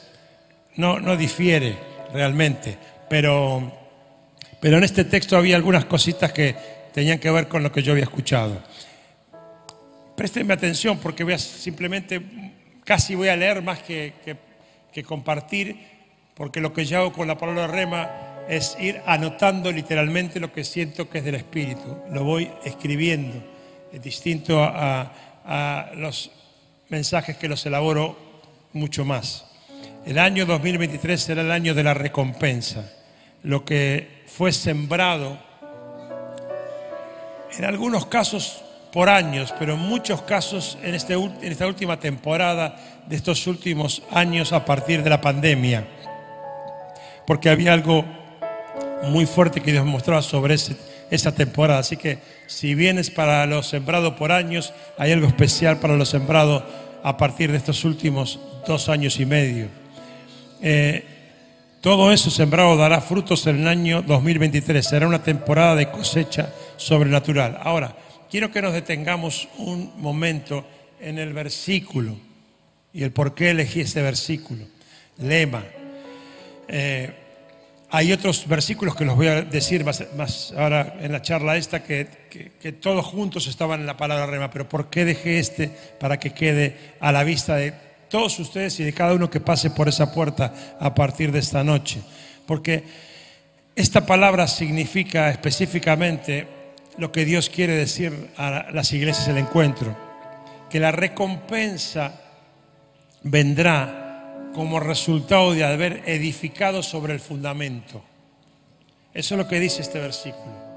no, 0.75 1.00
no 1.00 1.16
difiere 1.16 1.78
realmente, 2.13 2.78
pero, 3.10 3.72
pero 4.60 4.78
en 4.78 4.84
este 4.84 5.06
texto 5.06 5.38
había 5.38 5.56
algunas 5.56 5.86
cositas 5.86 6.34
que 6.34 6.80
tenían 6.93 7.19
que 7.19 7.29
ver 7.31 7.48
con 7.48 7.63
lo 7.63 7.71
que 7.71 7.81
yo 7.81 7.91
había 7.93 8.03
escuchado. 8.03 8.62
Préstenme 10.15 10.53
atención 10.53 11.00
porque 11.00 11.24
voy 11.24 11.33
a 11.33 11.38
simplemente, 11.38 12.21
casi 12.83 13.15
voy 13.15 13.29
a 13.29 13.36
leer 13.36 13.62
más 13.62 13.79
que, 13.79 14.13
que, 14.93 15.03
compartir, 15.03 15.77
porque 16.36 16.60
lo 16.60 16.74
que 16.74 16.86
yo 16.86 17.00
hago 17.00 17.13
con 17.13 17.27
la 17.27 17.38
palabra 17.38 17.67
rema 17.67 18.10
es 18.48 18.77
ir 18.79 19.01
anotando 19.05 19.71
literalmente 19.71 20.39
lo 20.39 20.51
que 20.51 20.63
siento 20.63 21.10
que 21.10 21.19
es 21.19 21.24
del 21.24 21.36
Espíritu. 21.36 21.98
Lo 22.12 22.24
voy 22.24 22.51
escribiendo 22.63 23.51
es 23.91 24.01
distinto 24.01 24.63
a, 24.63 25.12
los 25.95 26.31
mensajes 26.89 27.36
que 27.36 27.50
los 27.50 27.65
elaboro 27.65 28.17
mucho 28.74 29.03
más. 29.03 29.45
El 30.05 30.17
año 30.17 30.45
2023 30.45 31.21
será 31.21 31.41
el 31.41 31.51
año 31.51 31.74
de 31.74 31.83
la 31.83 31.93
recompensa. 31.93 32.89
Lo 33.43 33.65
que 33.65 34.24
fue 34.27 34.51
sembrado, 34.51 35.39
en 37.58 37.65
algunos 37.65 38.05
casos 38.05 38.62
por 38.91 39.10
años, 39.10 39.53
pero 39.58 39.74
en 39.74 39.79
muchos 39.79 40.22
casos 40.24 40.77
en, 40.84 40.96
este, 40.96 41.13
en 41.13 41.51
esta 41.51 41.67
última 41.67 42.00
temporada 42.00 42.75
de 43.08 43.15
estos 43.15 43.48
últimos 43.48 44.03
años 44.12 44.53
a 44.53 44.65
partir 44.65 45.03
de 45.03 45.10
la 45.10 45.22
pandemia. 45.22 45.88
Porque 47.25 47.50
había 47.50 47.74
algo 47.74 48.05
muy 49.03 49.25
fuerte 49.25 49.62
que 49.62 49.72
Dios 49.72 49.86
mostraba 49.86 50.22
sobre 50.22 50.55
ese 50.55 50.75
esta 51.12 51.34
temporada. 51.34 51.81
Así 51.81 51.98
que 51.98 52.17
si 52.48 52.74
vienes 52.74 53.12
para 53.12 53.46
los 53.46 53.67
sembrados 53.67 54.13
por 54.13 54.31
años, 54.31 54.74
hay 54.98 55.12
algo 55.12 55.27
especial 55.27 55.77
para 55.79 55.96
los 55.96 56.10
sembrados 56.10 56.63
a 57.03 57.17
partir 57.17 57.51
de 57.51 57.58
estos 57.58 57.84
últimos 57.84 58.39
dos 58.65 58.89
años 58.89 59.20
y 59.20 59.25
medio. 59.25 59.67
Eh, 60.62 61.03
todo 61.81 62.11
eso 62.11 62.29
sembrado 62.29 62.77
dará 62.77 63.01
frutos 63.01 63.47
en 63.47 63.61
el 63.61 63.67
año 63.67 64.03
2023. 64.03 64.85
Será 64.85 65.07
una 65.07 65.23
temporada 65.23 65.75
de 65.75 65.89
cosecha 65.89 66.53
sobrenatural. 66.77 67.59
Ahora, 67.61 67.97
quiero 68.29 68.51
que 68.51 68.61
nos 68.61 68.73
detengamos 68.73 69.50
un 69.57 69.91
momento 69.97 70.63
en 71.00 71.17
el 71.17 71.33
versículo 71.33 72.15
y 72.93 73.03
el 73.03 73.11
por 73.11 73.33
qué 73.33 73.50
elegí 73.50 73.81
ese 73.81 74.01
versículo. 74.01 74.65
Lema. 75.17 75.63
Eh, 76.67 77.15
hay 77.89 78.13
otros 78.13 78.47
versículos 78.47 78.95
que 78.95 79.03
los 79.03 79.17
voy 79.17 79.27
a 79.27 79.41
decir 79.41 79.83
más, 79.83 80.53
ahora 80.55 80.95
en 81.01 81.11
la 81.11 81.21
charla 81.21 81.57
esta 81.57 81.83
que, 81.83 82.07
todos 82.79 83.05
juntos 83.05 83.47
estaban 83.47 83.81
en 83.81 83.85
la 83.85 83.97
palabra 83.97 84.27
rema, 84.27 84.50
pero 84.50 84.69
¿por 84.69 84.89
qué 84.89 85.03
dejé 85.03 85.39
este 85.39 85.69
para 86.00 86.17
que 86.17 86.31
quede 86.31 86.77
a 87.01 87.11
la 87.11 87.25
vista 87.25 87.55
de 87.55 87.73
todos 88.12 88.38
ustedes 88.39 88.80
y 88.80 88.84
de 88.84 88.94
cada 88.94 89.13
uno 89.13 89.30
que 89.30 89.39
pase 89.39 89.72
por 89.72 89.88
esa 89.88 90.13
puerta 90.13 90.75
a 90.80 90.94
partir 90.94 91.32
de 91.32 91.39
esta 91.39 91.63
noche? 91.63 92.01
Porque 92.46 92.84
esta 93.75 94.06
palabra 94.06 94.48
significa 94.48 95.32
específicamente 95.32 96.48
lo 96.98 97.12
que 97.12 97.25
Dios 97.25 97.50
quiere 97.50 97.74
decir 97.74 98.30
a 98.38 98.68
las 98.72 98.91
iglesias 98.91 99.27
del 99.27 99.38
encuentro, 99.38 99.98
que 100.70 100.80
la 100.80 100.91
recompensa 100.91 102.22
vendrá 103.24 104.50
como 104.53 104.80
resultado 104.80 105.53
de 105.53 105.63
haber 105.63 106.03
edificado 106.06 106.84
sobre 106.84 107.13
el 107.13 107.20
fundamento. 107.22 108.03
Eso 109.13 109.36
es 109.36 109.38
lo 109.38 109.48
que 109.48 109.60
dice 109.60 109.82
este 109.82 110.00
versículo. 110.00 110.70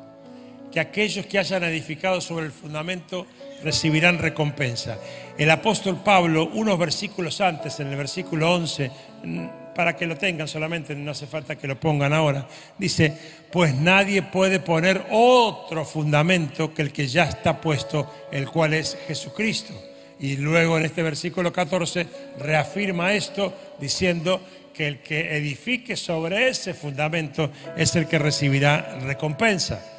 que 0.70 0.80
aquellos 0.80 1.26
que 1.26 1.38
hayan 1.38 1.62
edificado 1.62 2.20
sobre 2.20 2.46
el 2.46 2.52
fundamento 2.52 3.28
recibirán 3.64 4.18
recompensa. 4.18 4.98
El 5.36 5.50
apóstol 5.50 6.02
Pablo, 6.04 6.50
unos 6.52 6.78
versículos 6.78 7.40
antes, 7.40 7.80
en 7.80 7.88
el 7.88 7.96
versículo 7.96 8.52
11, 8.54 8.90
para 9.74 9.96
que 9.96 10.06
lo 10.06 10.16
tengan 10.16 10.46
solamente, 10.46 10.94
no 10.94 11.10
hace 11.10 11.26
falta 11.26 11.56
que 11.56 11.66
lo 11.66 11.80
pongan 11.80 12.12
ahora, 12.12 12.46
dice, 12.78 13.12
pues 13.50 13.74
nadie 13.74 14.22
puede 14.22 14.60
poner 14.60 15.06
otro 15.10 15.84
fundamento 15.84 16.72
que 16.72 16.82
el 16.82 16.92
que 16.92 17.08
ya 17.08 17.24
está 17.24 17.60
puesto, 17.60 18.12
el 18.30 18.48
cual 18.48 18.74
es 18.74 18.96
Jesucristo. 19.08 19.74
Y 20.20 20.36
luego 20.36 20.78
en 20.78 20.84
este 20.84 21.02
versículo 21.02 21.52
14 21.52 22.06
reafirma 22.38 23.12
esto 23.12 23.52
diciendo 23.80 24.40
que 24.72 24.86
el 24.86 24.98
que 25.00 25.36
edifique 25.36 25.96
sobre 25.96 26.48
ese 26.48 26.74
fundamento 26.74 27.50
es 27.76 27.94
el 27.96 28.06
que 28.06 28.18
recibirá 28.18 28.98
recompensa. 29.00 29.93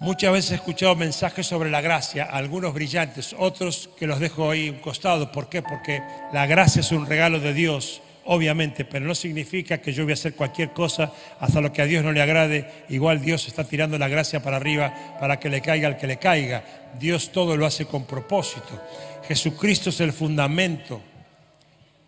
Muchas 0.00 0.32
veces 0.32 0.52
he 0.52 0.54
escuchado 0.54 0.94
mensajes 0.94 1.44
sobre 1.44 1.70
la 1.70 1.80
gracia, 1.80 2.22
algunos 2.22 2.72
brillantes, 2.72 3.34
otros 3.36 3.90
que 3.98 4.06
los 4.06 4.20
dejo 4.20 4.48
ahí 4.48 4.70
un 4.70 4.78
costado. 4.78 5.32
¿Por 5.32 5.48
qué? 5.48 5.60
Porque 5.60 6.00
la 6.32 6.46
gracia 6.46 6.80
es 6.80 6.92
un 6.92 7.04
regalo 7.04 7.40
de 7.40 7.52
Dios, 7.52 8.00
obviamente, 8.24 8.84
pero 8.84 9.04
no 9.06 9.16
significa 9.16 9.78
que 9.78 9.92
yo 9.92 10.04
voy 10.04 10.12
a 10.12 10.14
hacer 10.14 10.34
cualquier 10.34 10.70
cosa 10.70 11.12
hasta 11.40 11.60
lo 11.60 11.72
que 11.72 11.82
a 11.82 11.86
Dios 11.86 12.04
no 12.04 12.12
le 12.12 12.22
agrade. 12.22 12.84
Igual 12.90 13.20
Dios 13.20 13.48
está 13.48 13.64
tirando 13.64 13.98
la 13.98 14.06
gracia 14.06 14.40
para 14.40 14.58
arriba 14.58 15.16
para 15.18 15.40
que 15.40 15.48
le 15.48 15.60
caiga 15.60 15.88
al 15.88 15.96
que 15.96 16.06
le 16.06 16.18
caiga. 16.18 16.62
Dios 16.96 17.32
todo 17.32 17.56
lo 17.56 17.66
hace 17.66 17.86
con 17.86 18.04
propósito. 18.04 18.80
Jesucristo 19.26 19.90
es 19.90 20.00
el 20.00 20.12
fundamento 20.12 21.02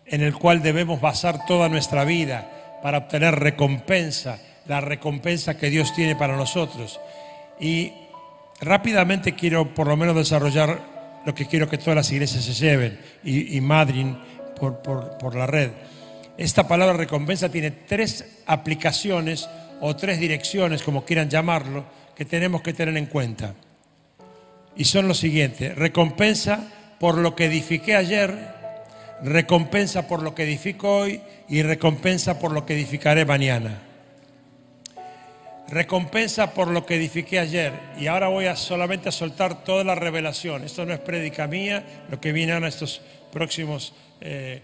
en 0.05 0.21
el 0.21 0.33
cual 0.35 0.63
debemos 0.63 1.01
basar 1.01 1.45
toda 1.45 1.67
nuestra 1.67 2.05
vida 2.05 2.79
para 2.81 2.99
obtener 2.99 3.35
recompensa, 3.35 4.39
la 4.65 4.79
recompensa 4.79 5.57
que 5.57 5.69
Dios 5.69 5.93
tiene 5.93 6.15
para 6.15 6.37
nosotros. 6.37 7.01
Y 7.61 7.93
rápidamente 8.59 9.35
quiero 9.35 9.73
por 9.73 9.87
lo 9.87 9.95
menos 9.95 10.15
desarrollar 10.15 11.21
lo 11.25 11.35
que 11.35 11.45
quiero 11.45 11.69
que 11.69 11.77
todas 11.77 11.95
las 11.95 12.11
iglesias 12.11 12.43
se 12.43 12.53
lleven 12.53 12.99
y, 13.23 13.55
y 13.55 13.61
Madrid 13.61 14.07
por, 14.59 14.81
por 14.81 15.35
la 15.35 15.45
red. 15.45 15.69
Esta 16.37 16.67
palabra 16.67 16.97
recompensa 16.97 17.49
tiene 17.49 17.69
tres 17.69 18.41
aplicaciones 18.47 19.47
o 19.79 19.95
tres 19.95 20.19
direcciones, 20.19 20.81
como 20.81 21.05
quieran 21.05 21.29
llamarlo, 21.29 21.85
que 22.15 22.25
tenemos 22.25 22.63
que 22.63 22.73
tener 22.73 22.97
en 22.97 23.05
cuenta. 23.05 23.53
Y 24.75 24.85
son 24.85 25.07
los 25.07 25.19
siguientes. 25.19 25.75
Recompensa 25.75 26.67
por 26.99 27.17
lo 27.17 27.35
que 27.35 27.45
edifiqué 27.45 27.95
ayer, 27.95 28.35
recompensa 29.23 30.07
por 30.07 30.23
lo 30.23 30.33
que 30.33 30.43
edifico 30.43 30.97
hoy 30.97 31.21
y 31.47 31.61
recompensa 31.61 32.39
por 32.39 32.51
lo 32.51 32.65
que 32.65 32.73
edificaré 32.73 33.25
mañana 33.25 33.90
recompensa 35.71 36.53
por 36.53 36.67
lo 36.67 36.85
que 36.85 36.95
edifiqué 36.95 37.39
ayer. 37.39 37.73
Y 37.97 38.07
ahora 38.07 38.27
voy 38.27 38.45
a 38.45 38.55
solamente 38.55 39.09
a 39.09 39.11
soltar 39.11 39.63
toda 39.63 39.83
la 39.83 39.95
revelación. 39.95 40.63
Esto 40.63 40.85
no 40.85 40.93
es 40.93 40.99
prédica 40.99 41.47
mía, 41.47 42.03
lo 42.09 42.19
que 42.19 42.33
vienen 42.33 42.63
a 42.63 42.67
estos 42.67 43.01
próximos 43.31 43.93
eh, 44.19 44.61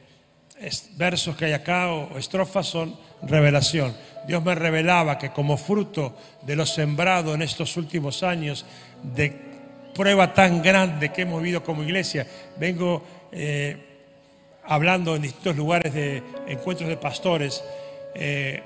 versos 0.95 1.35
que 1.35 1.45
hay 1.45 1.53
acá 1.53 1.91
o 1.91 2.17
estrofas 2.17 2.67
son 2.67 2.95
revelación. 3.23 3.95
Dios 4.27 4.43
me 4.43 4.53
revelaba 4.53 5.17
que 5.17 5.29
como 5.29 5.57
fruto 5.57 6.15
de 6.41 6.55
lo 6.55 6.65
sembrado 6.65 7.33
en 7.33 7.41
estos 7.41 7.77
últimos 7.77 8.23
años, 8.23 8.65
de 9.01 9.33
prueba 9.95 10.33
tan 10.33 10.61
grande 10.61 11.13
que 11.13 11.21
hemos 11.21 11.41
vivido 11.41 11.63
como 11.63 11.83
iglesia, 11.83 12.27
vengo 12.57 13.03
eh, 13.31 13.77
hablando 14.65 15.15
en 15.15 15.21
distintos 15.21 15.55
lugares 15.55 15.93
de 15.93 16.21
encuentros 16.47 16.89
de 16.89 16.97
pastores, 16.97 17.63
eh, 18.13 18.61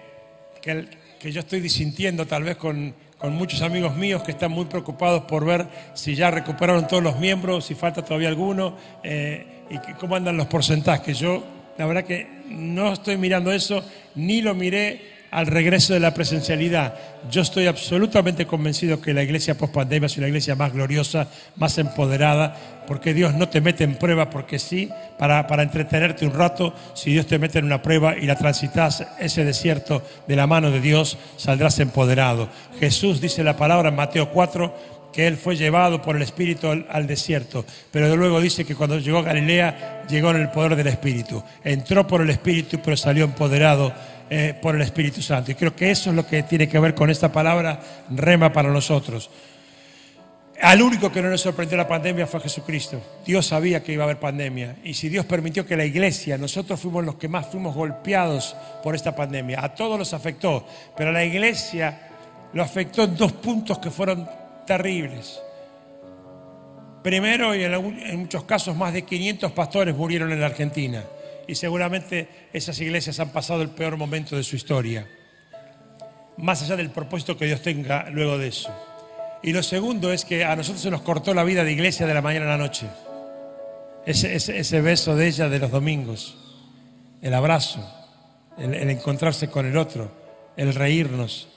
que 0.62 0.72
el, 0.72 0.90
que 1.22 1.32
yo 1.32 1.42
estoy 1.42 1.60
disintiendo 1.60 2.26
tal 2.26 2.44
vez 2.44 2.58
con, 2.58 2.96
muchos 3.30 3.62
amigos 3.62 3.96
míos 3.96 4.24
que 4.24 4.32
están 4.32 4.50
muy 4.50 4.66
preocupados 4.66 5.26
por 5.26 5.46
ver 5.46 5.68
si 5.94 6.16
ya 6.16 6.32
recuperaron 6.32 6.88
todos 6.88 7.04
los 7.04 7.20
miembros, 7.20 7.66
si 7.66 7.76
falta 7.76 8.04
todavía 8.04 8.30
alguno 8.30 8.76
eh, 9.04 9.46
y 9.70 9.94
cómo 9.94 10.16
andan 10.16 10.38
los 10.38 10.48
porcentajes. 10.48 11.20
Yo 11.20 11.44
la 11.78 11.86
verdad 11.86 12.04
que 12.04 12.28
no 12.48 12.92
estoy 12.92 13.18
mirando 13.18 13.52
eso, 13.52 13.84
ni 14.16 14.42
lo 14.42 14.56
miré 14.56 15.21
al 15.32 15.48
regreso 15.48 15.94
de 15.94 16.02
la 16.02 16.14
presencialidad. 16.14 16.94
Yo 17.30 17.42
estoy 17.42 17.68
absolutamente 17.68 18.46
convencido 18.46 19.02
que 19.02 19.14
la 19.14 19.24
iglesia 19.24 19.58
post 19.58 19.74
pandemia 19.74 20.08
es 20.08 20.18
una 20.18 20.28
iglesia 20.28 20.56
más 20.56 20.74
gloriosa, 20.74 21.28
más 21.56 21.78
empoderada, 21.78 22.56
porque 22.86 23.14
Dios 23.14 23.34
no 23.34 23.48
te 23.48 23.62
mete 23.62 23.86
en 23.86 23.96
prueba 23.96 24.30
porque 24.30 24.60
sí, 24.60 24.90
para, 25.18 25.48
para 25.48 25.64
entretenerte 25.64 26.26
un 26.26 26.34
rato. 26.34 26.74
Si 26.94 27.14
Dios 27.14 27.28
te 27.28 27.40
mete 27.40 27.60
en 27.60 27.66
una 27.66 27.82
prueba 27.82 28.18
y 28.18 28.26
la 28.26 28.36
transitas 28.36 29.08
ese 29.20 29.46
desierto 29.46 30.04
de 30.28 30.36
la 30.36 30.48
mano 30.48 30.70
de 30.70 30.82
Dios, 30.82 31.18
saldrás 31.38 31.80
empoderado. 31.80 32.50
Jesús 32.80 33.22
dice 33.22 33.44
la 33.44 33.56
palabra 33.56 33.90
en 33.90 33.96
Mateo 33.96 34.30
4 34.32 35.02
que 35.12 35.28
él 35.28 35.38
fue 35.38 35.56
llevado 35.56 36.02
por 36.02 36.16
el 36.16 36.22
Espíritu 36.22 36.68
al, 36.68 37.08
desierto, 37.08 37.66
pero 37.92 38.16
luego 38.16 38.40
dice 38.40 38.66
que 38.66 38.76
cuando 38.76 38.98
llegó 38.98 39.20
a 39.20 39.24
Galilea 39.24 40.04
llegó 40.10 40.32
en 40.32 40.38
el 40.38 40.50
poder 40.50 40.76
del 40.76 40.88
Espíritu. 40.88 41.44
Entró 41.64 42.08
por 42.08 42.22
el 42.22 42.30
Espíritu, 42.30 42.80
pero 42.84 42.96
salió 42.98 43.26
empoderado 43.26 43.94
eh, 44.34 44.58
por 44.62 44.74
el 44.76 44.82
Espíritu 44.82 45.22
Santo. 45.22 45.52
Y 45.52 45.56
creo 45.56 45.76
que 45.76 45.92
eso 45.92 46.10
es 46.10 46.16
lo 46.16 46.26
que 46.26 46.44
tiene 46.44 46.70
que 46.70 46.80
ver 46.80 46.96
con 46.96 47.10
esta 47.10 47.34
palabra 47.34 47.82
rema 48.12 48.54
para 48.54 48.72
nosotros. 48.72 49.30
Al 50.62 50.82
único 50.82 51.12
que 51.12 51.22
no 51.22 51.30
nos 51.30 51.42
sorprendió 51.42 51.76
la 51.76 51.86
pandemia 51.86 52.26
fue 52.26 52.40
Jesucristo. 52.40 53.02
Dios 53.26 53.48
sabía 53.48 53.84
que 53.84 53.92
iba 53.92 54.04
a 54.04 54.06
haber 54.06 54.22
pandemia. 54.22 54.78
Y 54.86 54.94
si 54.94 55.10
Dios 55.10 55.26
permitió 55.26 55.66
que 55.66 55.76
la 55.76 55.84
iglesia, 55.84 56.38
nosotros 56.38 56.80
fuimos 56.80 57.04
los 57.04 57.16
que 57.16 57.28
más 57.28 57.48
fuimos 57.48 57.76
golpeados 57.76 58.56
por 58.82 58.96
esta 58.96 59.14
pandemia. 59.14 59.66
A 59.66 59.76
todos 59.76 60.00
los 60.00 60.14
afectó. 60.14 60.66
Pero 60.96 61.10
a 61.10 61.14
la 61.14 61.26
iglesia 61.26 62.00
lo 62.54 62.64
afectó 62.64 63.04
en 63.04 63.18
dos 63.18 63.34
puntos 63.34 63.80
que 63.80 63.92
fueron 63.92 64.30
terribles. 64.66 65.42
Primero, 67.04 67.54
y 67.54 67.64
en 67.66 68.20
muchos 68.20 68.46
casos, 68.46 68.78
más 68.78 68.94
de 68.94 69.02
500 69.02 69.52
pastores 69.52 69.94
murieron 69.94 70.32
en 70.32 70.40
la 70.40 70.46
Argentina 70.46 71.04
y 71.52 71.56
seguramente 71.56 72.30
esas 72.54 72.80
iglesias 72.80 73.20
han 73.20 73.34
pasado 73.34 73.62
el 73.62 73.72
peor 73.72 73.98
momento 73.98 74.38
de 74.38 74.44
su 74.44 74.56
historia, 74.56 75.06
más 76.38 76.64
allá 76.64 76.78
del 76.78 76.92
propósito 76.92 77.36
que 77.38 77.46
Dios 77.46 77.62
tenga 77.62 78.10
luego 78.10 78.38
de 78.38 78.48
eso. 78.48 78.74
Y 79.44 79.52
lo 79.52 79.62
segundo 79.62 80.14
es 80.14 80.24
que 80.24 80.46
a 80.46 80.56
nosotros 80.56 80.82
se 80.82 80.90
nos 80.90 81.02
cortó 81.02 81.34
la 81.34 81.44
vida 81.44 81.66
de 81.66 81.74
iglesia 81.74 82.08
de 82.08 82.14
la 82.14 82.22
mañana 82.22 82.46
a 82.46 82.58
la 82.58 82.58
noche. 82.58 82.88
Ese, 84.06 84.80
beso 84.80 85.18
de 85.18 85.28
ella 85.28 85.50
de 85.50 85.60
los 85.60 85.72
domingos, 85.72 86.38
el 87.22 87.34
abrazo, 87.34 87.86
el, 88.58 88.74
encontrarse 88.90 89.50
con 89.50 89.66
el 89.66 89.76
otro, 89.76 90.10
el 90.56 90.74
reírnos, 90.74 91.50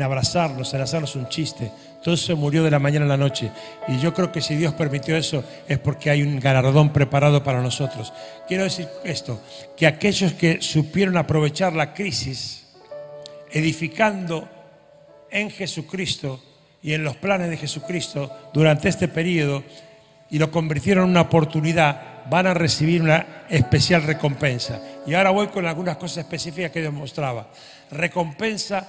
abrazarlos, 0.00 0.72
en 0.72 0.80
hacernos 0.80 1.16
un 1.16 1.28
chiste. 1.28 1.70
Todo 2.02 2.14
eso 2.14 2.36
murió 2.36 2.64
de 2.64 2.70
la 2.70 2.78
mañana 2.78 3.04
a 3.04 3.08
la 3.08 3.16
noche. 3.16 3.50
Y 3.88 3.98
yo 3.98 4.14
creo 4.14 4.32
que 4.32 4.40
si 4.40 4.56
Dios 4.56 4.72
permitió 4.74 5.16
eso 5.16 5.44
es 5.68 5.78
porque 5.78 6.08
hay 6.08 6.22
un 6.22 6.40
galardón 6.40 6.92
preparado 6.92 7.42
para 7.42 7.60
nosotros. 7.60 8.12
Quiero 8.48 8.64
decir 8.64 8.88
esto, 9.04 9.40
que 9.76 9.86
aquellos 9.86 10.32
que 10.32 10.62
supieron 10.62 11.16
aprovechar 11.16 11.74
la 11.74 11.92
crisis, 11.92 12.66
edificando 13.50 14.48
en 15.30 15.50
Jesucristo 15.50 16.42
y 16.82 16.94
en 16.94 17.04
los 17.04 17.16
planes 17.16 17.50
de 17.50 17.56
Jesucristo 17.56 18.30
durante 18.54 18.88
este 18.88 19.08
periodo, 19.08 19.62
y 20.30 20.38
lo 20.38 20.50
convirtieron 20.50 21.04
en 21.04 21.10
una 21.10 21.20
oportunidad, 21.20 22.24
van 22.30 22.46
a 22.46 22.54
recibir 22.54 23.02
una 23.02 23.44
especial 23.50 24.02
recompensa. 24.02 24.80
Y 25.06 25.12
ahora 25.12 25.30
voy 25.30 25.48
con 25.48 25.66
algunas 25.66 25.98
cosas 25.98 26.18
específicas 26.18 26.70
que 26.70 26.80
demostraba. 26.80 27.48
Recompensa 27.90 28.88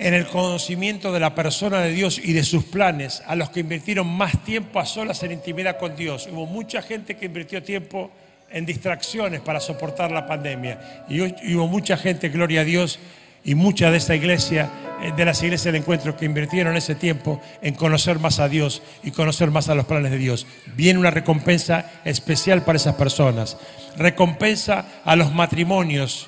en 0.00 0.14
el 0.14 0.26
conocimiento 0.26 1.12
de 1.12 1.20
la 1.20 1.34
persona 1.34 1.80
de 1.80 1.92
Dios 1.92 2.18
y 2.18 2.32
de 2.32 2.42
sus 2.42 2.64
planes, 2.64 3.22
a 3.26 3.36
los 3.36 3.50
que 3.50 3.60
invirtieron 3.60 4.06
más 4.06 4.42
tiempo 4.44 4.80
a 4.80 4.86
solas 4.86 5.22
en 5.22 5.32
intimidad 5.32 5.78
con 5.78 5.94
Dios. 5.94 6.26
Hubo 6.32 6.46
mucha 6.46 6.80
gente 6.80 7.16
que 7.16 7.26
invirtió 7.26 7.62
tiempo 7.62 8.10
en 8.50 8.64
distracciones 8.64 9.40
para 9.40 9.60
soportar 9.60 10.10
la 10.10 10.26
pandemia. 10.26 11.04
Y 11.08 11.20
hubo 11.54 11.68
mucha 11.68 11.98
gente, 11.98 12.30
gloria 12.30 12.62
a 12.62 12.64
Dios, 12.64 12.98
y 13.44 13.54
mucha 13.54 13.90
de 13.90 13.98
esta 13.98 14.14
iglesia, 14.14 14.70
eh, 15.02 15.12
de 15.14 15.24
las 15.24 15.42
iglesias 15.42 15.64
del 15.64 15.82
encuentro, 15.82 16.16
que 16.16 16.24
invirtieron 16.24 16.78
ese 16.78 16.94
tiempo 16.94 17.40
en 17.60 17.74
conocer 17.74 18.18
más 18.18 18.38
a 18.38 18.48
Dios 18.48 18.82
y 19.02 19.10
conocer 19.10 19.50
más 19.50 19.68
a 19.68 19.74
los 19.74 19.84
planes 19.84 20.10
de 20.10 20.18
Dios. 20.18 20.46
Viene 20.76 20.98
una 20.98 21.10
recompensa 21.10 21.90
especial 22.06 22.64
para 22.64 22.76
esas 22.76 22.94
personas. 22.94 23.58
Recompensa 23.98 24.86
a 25.04 25.14
los 25.14 25.32
matrimonios 25.32 26.26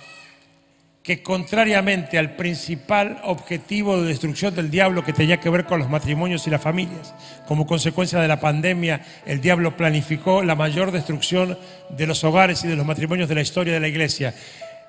que 1.03 1.23
contrariamente 1.23 2.17
al 2.17 2.37
principal 2.37 3.21
objetivo 3.25 4.01
de 4.01 4.09
destrucción 4.09 4.55
del 4.55 4.71
diablo 4.71 5.05
que 5.05 5.12
tenía 5.12 5.41
que 5.41 5.51
ver 5.51 5.65
con 5.65 5.81
los 5.81 5.91
matrimonios 5.91 6.47
y 6.47 6.51
las 6.51 6.62
familias, 6.62 7.12
como 7.49 7.67
consecuencia 7.67 8.21
de 8.21 8.29
la 8.29 8.38
pandemia, 8.38 9.05
el 9.27 9.41
diablo 9.41 9.77
planificó 9.77 10.45
la 10.45 10.55
mayor 10.55 10.93
destrucción 10.93 11.59
de 11.91 12.07
los 12.07 12.23
hogares 12.23 12.62
y 12.62 12.69
de 12.69 12.77
los 12.77 12.87
matrimonios 12.87 13.29
de 13.29 13.35
la 13.35 13.41
historia 13.41 13.75
de 13.75 13.81
la 13.81 13.88
iglesia. 13.88 14.33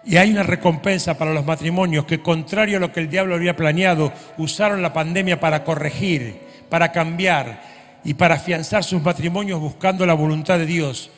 Y 0.06 0.18
hay 0.18 0.30
una 0.30 0.44
recompensa 0.44 1.18
para 1.18 1.34
los 1.34 1.46
matrimonios 1.46 2.06
que, 2.06 2.22
contrario 2.22 2.78
a 2.78 2.80
lo 2.80 2.92
que 2.92 3.00
el 3.00 3.10
diablo 3.10 3.34
había 3.34 3.56
planeado, 3.56 4.14
usaron 4.38 4.84
la 4.84 4.94
pandemia 4.94 5.40
para 5.40 5.64
corregir, 5.64 6.38
para 6.70 6.92
cambiar 6.92 7.62
y 8.04 8.14
para 8.14 8.36
afianzar 8.36 8.84
sus 8.84 9.02
matrimonios 9.02 9.60
buscando 9.60 10.06
la 10.06 10.14
voluntad 10.14 10.60
de 10.60 10.68
Dios 10.68 11.10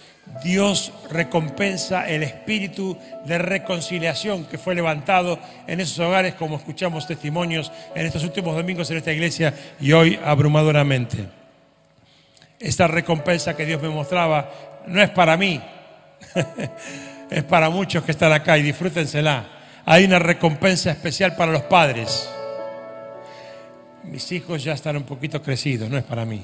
Dios 0.43 0.91
recompensa 1.11 2.07
el 2.09 2.23
espíritu 2.23 2.97
de 3.25 3.37
reconciliación 3.37 4.45
que 4.45 4.57
fue 4.57 4.75
levantado 4.75 5.39
en 5.67 5.79
esos 5.79 5.99
hogares, 5.99 6.33
como 6.33 6.57
escuchamos 6.57 7.07
testimonios 7.07 7.71
en 7.93 8.05
estos 8.05 8.23
últimos 8.23 8.55
domingos 8.55 8.89
en 8.91 8.97
esta 8.97 9.11
iglesia 9.11 9.53
y 9.79 9.91
hoy 9.91 10.19
abrumadoramente. 10.23 11.27
Esta 12.59 12.87
recompensa 12.87 13.55
que 13.55 13.65
Dios 13.65 13.81
me 13.81 13.89
mostraba 13.89 14.49
no 14.87 15.01
es 15.01 15.09
para 15.11 15.37
mí, 15.37 15.61
es 17.29 17.43
para 17.43 17.69
muchos 17.69 18.03
que 18.03 18.11
están 18.11 18.33
acá 18.33 18.57
y 18.57 18.63
disfrútensela. 18.63 19.45
Hay 19.85 20.05
una 20.05 20.17
recompensa 20.17 20.89
especial 20.89 21.35
para 21.35 21.51
los 21.51 21.63
padres. 21.63 22.29
Mis 24.03 24.31
hijos 24.31 24.63
ya 24.63 24.73
están 24.73 24.97
un 24.97 25.03
poquito 25.03 25.41
crecidos, 25.41 25.89
no 25.89 25.97
es 25.97 26.03
para 26.03 26.25
mí. 26.25 26.41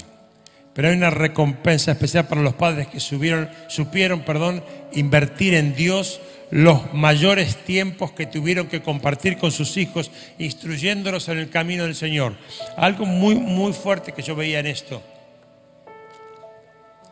Pero 0.74 0.88
hay 0.88 0.96
una 0.96 1.10
recompensa 1.10 1.92
especial 1.92 2.28
para 2.28 2.42
los 2.42 2.54
padres 2.54 2.88
que 2.88 3.00
supieron 3.00 4.22
perdón, 4.22 4.64
invertir 4.94 5.54
en 5.54 5.76
Dios 5.76 6.22
los 6.50 6.94
mayores 6.94 7.58
tiempos 7.64 8.12
que 8.12 8.26
tuvieron 8.26 8.68
que 8.68 8.82
compartir 8.82 9.38
con 9.38 9.52
sus 9.52 9.78
hijos, 9.78 10.12
instruyéndolos 10.38 11.30
en 11.30 11.40
el 11.40 11.50
camino 11.50 11.84
del 11.84 11.96
Señor. 11.96 12.36
Algo 12.78 13.06
muy, 13.06 13.36
muy 13.36 13.74
fuerte 13.74 14.12
que 14.12 14.22
yo 14.22 14.36
veía 14.36 14.60
en 14.60 14.68
esto. 14.68 15.02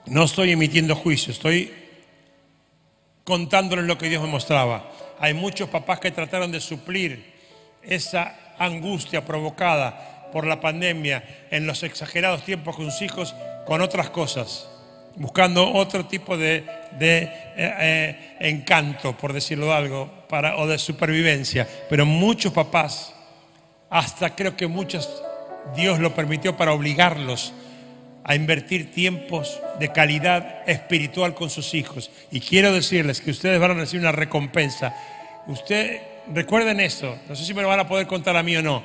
No 0.06 0.24
estoy 0.24 0.52
emitiendo 0.52 0.96
juicio, 0.96 1.32
estoy 1.32 1.74
contándoles 3.24 3.86
lo 3.86 3.98
que 3.98 4.10
Dios 4.10 4.22
me 4.24 4.30
mostraba. 4.30 4.92
Hay 5.20 5.34
muchos 5.34 5.70
papás 5.70 6.00
que 6.00 6.12
trataron 6.12 6.52
de 6.52 6.60
suplir 6.60 7.34
esa 7.82 8.56
angustia 8.58 9.24
provocada 9.24 10.19
por 10.32 10.46
la 10.46 10.60
pandemia 10.60 11.24
en 11.52 11.66
los 11.66 11.84
exagerados 11.84 12.44
tiempos 12.44 12.76
con 12.76 12.92
sus 12.92 13.02
hijos 13.02 13.36
con 13.66 13.82
otras 13.82 14.10
cosas, 14.10 14.68
buscando 15.16 15.72
otro 15.72 16.06
tipo 16.06 16.38
de, 16.38 16.66
eh, 17.00 17.32
eh, 17.56 18.36
encanto, 18.40 19.16
por 19.16 19.32
decirlo 19.32 19.74
algo, 19.74 20.12
para, 20.28 20.58
o 20.58 20.66
de 20.66 20.80
supervivencia. 20.80 21.68
Pero 21.88 22.06
muchos 22.06 22.52
papás, 22.52 23.14
hasta 23.90 24.36
creo 24.36 24.58
que 24.58 24.66
muchos, 24.68 25.22
Dios 25.76 26.00
lo 26.00 26.16
permitió 26.16 26.58
para 26.58 26.74
obligarlos 26.74 27.54
a 28.24 28.36
invertir 28.36 28.92
tiempos 28.92 29.60
de 29.80 29.92
calidad 29.92 30.68
espiritual 30.68 31.34
con 31.34 31.50
sus 31.50 31.74
hijos. 31.74 32.12
Y 32.32 32.40
quiero 32.40 32.74
decirles 32.74 33.22
que 33.22 33.32
ustedes 33.32 33.60
van 33.60 33.72
a 33.72 33.76
recibir 33.76 34.02
una 34.02 34.12
recompensa. 34.12 34.96
Usted, 35.48 36.02
recuerden 36.34 36.80
eso, 36.80 37.18
no 37.28 37.36
sé 37.36 37.46
si 37.46 37.54
me 37.54 37.62
lo 37.62 37.68
van 37.68 37.80
a 37.80 37.88
poder 37.88 38.08
contar 38.08 38.38
a 38.38 38.44
mí 38.44 38.56
o 38.56 38.62
no, 38.62 38.84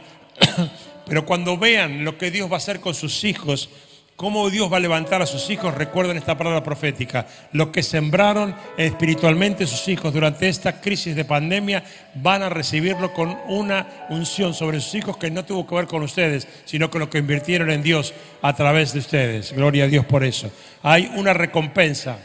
pero 1.06 1.26
cuando 1.26 1.58
vean 1.58 2.04
lo 2.04 2.18
que 2.18 2.30
Dios 2.30 2.50
va 2.50 2.54
a 2.54 2.58
hacer 2.58 2.80
con 2.80 2.94
sus 2.94 3.24
hijos, 3.24 3.68
cómo 4.16 4.48
Dios 4.48 4.72
va 4.72 4.76
a 4.76 4.80
levantar 4.80 5.22
a 5.22 5.26
sus 5.26 5.50
hijos, 5.50 5.74
recuerden 5.74 6.16
esta 6.16 6.38
palabra 6.38 6.62
profética. 6.62 7.26
Lo 7.52 7.72
que 7.72 7.82
sembraron 7.82 8.54
espiritualmente 8.76 9.66
sus 9.66 9.88
hijos 9.88 10.12
durante 10.12 10.48
esta 10.48 10.80
crisis 10.80 11.16
de 11.16 11.24
pandemia 11.24 11.84
van 12.14 12.42
a 12.42 12.48
recibirlo 12.48 13.12
con 13.12 13.36
una 13.48 14.06
unción 14.10 14.54
sobre 14.54 14.80
sus 14.80 14.94
hijos 14.94 15.16
que 15.16 15.30
no 15.30 15.44
tuvo 15.44 15.66
que 15.66 15.74
ver 15.74 15.86
con 15.86 16.02
ustedes, 16.02 16.46
sino 16.64 16.90
con 16.90 17.00
lo 17.00 17.10
que 17.10 17.18
invirtieron 17.18 17.70
en 17.70 17.82
Dios 17.82 18.14
a 18.42 18.54
través 18.54 18.92
de 18.92 19.00
ustedes. 19.00 19.52
Gloria 19.52 19.84
a 19.84 19.88
Dios 19.88 20.04
por 20.04 20.24
eso. 20.24 20.50
Hay 20.82 21.10
una 21.16 21.32
recompensa 21.32 22.18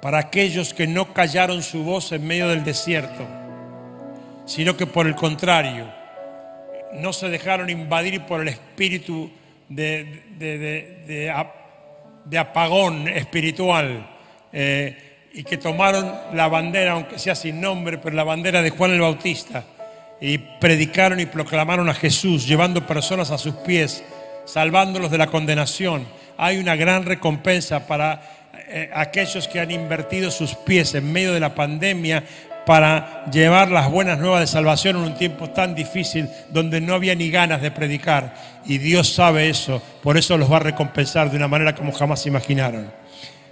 para 0.00 0.18
aquellos 0.18 0.74
que 0.74 0.86
no 0.86 1.12
callaron 1.14 1.62
su 1.62 1.82
voz 1.82 2.12
en 2.12 2.26
medio 2.26 2.48
del 2.48 2.64
desierto, 2.64 3.26
sino 4.46 4.76
que 4.76 4.86
por 4.86 5.06
el 5.06 5.14
contrario, 5.14 6.03
no 6.94 7.12
se 7.12 7.28
dejaron 7.28 7.70
invadir 7.70 8.22
por 8.22 8.40
el 8.40 8.48
espíritu 8.48 9.30
de, 9.68 11.32
apagón 12.38 13.08
espiritual 13.08 14.06
eh, 14.52 15.28
y 15.32 15.44
que 15.44 15.58
tomaron 15.58 16.12
la 16.32 16.48
bandera, 16.48 16.92
aunque 16.92 17.18
sea 17.18 17.34
sin 17.34 17.60
nombre, 17.60 17.98
pero 17.98 18.14
la 18.14 18.24
bandera 18.24 18.62
de 18.62 18.70
Juan 18.70 18.92
el 18.92 19.00
Bautista 19.00 19.64
y 20.20 20.38
predicaron 20.38 21.20
y 21.20 21.26
proclamaron 21.26 21.88
a 21.88 21.94
Jesús, 21.94 22.46
llevando 22.46 22.86
personas 22.86 23.30
a 23.30 23.38
sus 23.38 23.54
pies, 23.56 24.04
salvándolos 24.44 25.10
de 25.10 25.18
la 25.18 25.26
condenación. 25.26 26.06
Hay 26.36 26.58
una 26.58 26.76
gran 26.76 27.04
recompensa 27.04 27.86
para 27.86 28.50
eh, 28.68 28.90
aquellos 28.94 29.48
que 29.48 29.60
han 29.60 29.70
invertido 29.70 30.30
sus 30.30 30.54
pies 30.54 30.94
en 30.94 31.12
medio 31.12 31.32
de 31.32 31.40
la 31.40 31.54
pandemia 31.54 32.24
para 32.66 33.24
llevar 33.30 33.70
las 33.70 33.90
buenas 33.90 34.18
nuevas 34.18 34.40
de 34.40 34.46
salvación 34.46 34.96
en 34.96 35.02
un 35.02 35.14
tiempo 35.14 35.50
tan 35.50 35.74
difícil 35.74 36.28
donde 36.50 36.80
no 36.80 36.94
había 36.94 37.14
ni 37.14 37.30
ganas 37.30 37.60
de 37.60 37.70
predicar. 37.70 38.34
Y 38.64 38.78
Dios 38.78 39.12
sabe 39.12 39.48
eso, 39.48 39.82
por 40.02 40.16
eso 40.16 40.38
los 40.38 40.50
va 40.50 40.56
a 40.56 40.60
recompensar 40.60 41.30
de 41.30 41.36
una 41.36 41.48
manera 41.48 41.74
como 41.74 41.92
jamás 41.92 42.26
imaginaron. 42.26 42.90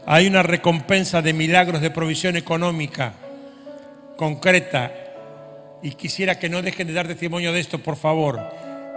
Hay 0.07 0.27
una 0.27 0.43
recompensa 0.43 1.23
de 1.23 1.33
milagros 1.33 1.81
de 1.81 1.91
provisión 1.91 2.37
económica 2.37 3.13
concreta 4.17 4.93
y 5.83 5.93
quisiera 5.93 6.39
que 6.39 6.49
no 6.49 6.63
dejen 6.63 6.87
de 6.87 6.93
dar 6.93 7.07
testimonio 7.07 7.53
de 7.53 7.61
esto, 7.61 7.79
por 7.79 7.97
favor. 7.97 8.41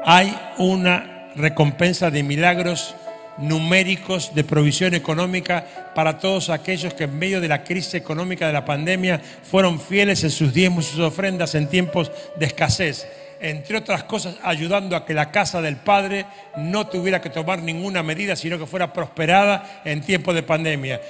Hay 0.06 0.36
una 0.58 1.32
recompensa 1.36 2.12
de 2.12 2.24
milagros 2.24 2.96
numéricos 3.38 4.34
de 4.34 4.44
provisión 4.44 4.94
económica 4.94 5.92
para 5.94 6.18
todos 6.18 6.50
aquellos 6.50 6.94
que 6.94 7.06
en 7.06 7.18
medio 7.18 7.42
de 7.42 7.48
la 7.48 7.64
crisis 7.64 7.96
económica 7.96 8.48
de 8.48 8.54
la 8.54 8.66
pandemia 8.66 9.22
fueron 9.44 9.80
fieles 9.80 10.24
en 10.24 10.32
sus 10.32 10.54
diezmos 10.54 10.88
y 10.88 10.92
sus 10.92 11.02
ofrendas 11.02 11.56
en 11.56 11.68
tiempos 11.68 12.12
de 12.38 12.46
escasez. 12.46 13.08
Entre 13.42 13.78
otras 13.78 14.06
cosas, 14.06 14.38
ayudando 14.44 14.96
a 14.96 15.06
que 15.06 15.14
la 15.14 15.32
casa 15.32 15.62
del 15.62 15.76
Padre 15.76 16.26
no 16.56 16.88
tuviera 16.88 17.22
que 17.22 17.30
tomar 17.30 17.62
ninguna 17.62 18.02
medida, 18.02 18.36
sino 18.36 18.58
que 18.58 18.66
fuera 18.66 18.94
prosperada 18.94 19.82
en 19.84 20.02
tiempos 20.02 20.34
de 20.34 20.44
pandemia. 20.44 21.02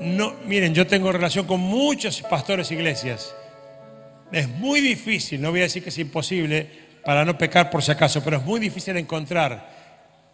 No, 0.00 0.34
miren, 0.46 0.74
yo 0.74 0.86
tengo 0.86 1.12
relación 1.12 1.46
con 1.46 1.60
muchos 1.60 2.22
pastores 2.22 2.70
e 2.70 2.74
iglesias. 2.74 3.34
Es 4.32 4.48
muy 4.48 4.80
difícil, 4.80 5.42
no 5.42 5.50
voy 5.50 5.60
a 5.60 5.64
decir 5.64 5.82
que 5.82 5.88
es 5.88 5.98
imposible 5.98 6.66
para 7.04 7.24
no 7.24 7.36
pecar 7.36 7.68
por 7.68 7.82
si 7.82 7.90
acaso, 7.90 8.22
pero 8.22 8.36
es 8.36 8.44
muy 8.44 8.60
difícil 8.60 8.96
encontrar 8.96 9.79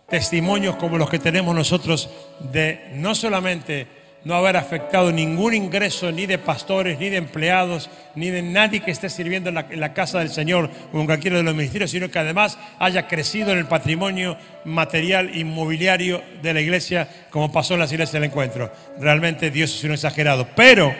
testimonios 0.09 0.77
como 0.77 0.99
los 0.99 1.11
que 1.11 1.19
tenemos 1.19 1.55
nosotros 1.55 2.09
de 2.53 2.91
no 2.95 3.15
solamente 3.15 3.89
no 4.25 4.35
haber 4.35 4.57
afectado 4.57 5.13
ningún 5.13 5.55
ingreso 5.55 6.11
ni 6.11 6.27
de 6.27 6.39
pastores, 6.39 6.99
ni 6.99 7.09
de 7.11 7.17
empleados, 7.17 7.89
ni 8.17 8.31
de 8.31 8.43
nadie 8.43 8.81
que 8.81 8.91
esté 8.91 9.09
sirviendo 9.09 9.51
en 9.51 9.81
la, 9.81 9.95
casa 9.95 10.19
del 10.19 10.31
Señor 10.31 10.69
o 10.93 10.99
en 10.99 11.07
cualquiera 11.07 11.37
de 11.37 11.45
los 11.45 11.55
ministerios, 11.55 11.93
sino 11.93 12.11
que 12.11 12.19
además 12.19 12.59
haya 12.81 13.07
crecido 13.07 13.53
en 13.53 13.59
el 13.59 13.67
patrimonio 13.67 14.37
material 14.65 15.37
inmobiliario 15.37 16.23
de 16.43 16.55
la 16.55 16.61
iglesia, 16.61 17.09
como 17.31 17.53
pasó 17.53 17.75
en 17.75 17.81
las 17.81 17.93
iglesias 17.93 18.15
del 18.15 18.25
encuentro. 18.25 18.73
Realmente 18.99 19.53
Dios 19.53 19.73
es 19.77 19.85
un 19.85 19.93
exagerado. 19.93 20.49
Pero, 20.57 20.93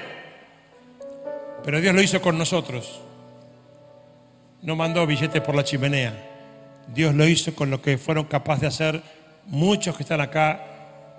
pero 1.65 1.81
Dios 1.81 1.97
lo 1.97 2.03
hizo 2.03 2.23
con 2.23 2.39
nosotros. 2.39 3.01
No 4.63 4.77
mandó 4.77 5.05
billetes 5.05 5.43
por 5.43 5.57
la 5.57 5.65
chimenea 5.65 6.36
Dios 6.95 7.15
lo 7.15 7.27
hizo 7.27 7.55
con 7.55 7.71
lo 7.71 7.83
que 7.83 7.99
fueron 7.99 8.25
capaces 8.25 8.61
de 8.63 8.67
hacer 8.69 9.03
muchos 9.47 9.97
que 9.97 10.03
están 10.03 10.21
acá. 10.21 10.65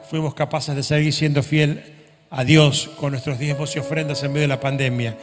Fuimos 0.09 0.33
capaces 0.33 0.75
de 0.75 0.83
seguir 0.83 1.13
siendo 1.13 1.43
fiel 1.43 1.93
a 2.29 2.43
Dios 2.43 2.89
con 2.97 3.11
nuestros 3.11 3.39
diezmos 3.39 3.75
y 3.75 3.79
ofrendas 3.79 4.23
en 4.23 4.31
medio 4.31 4.43
de 4.43 4.47
la 4.47 4.59
pandemia. 4.59 5.17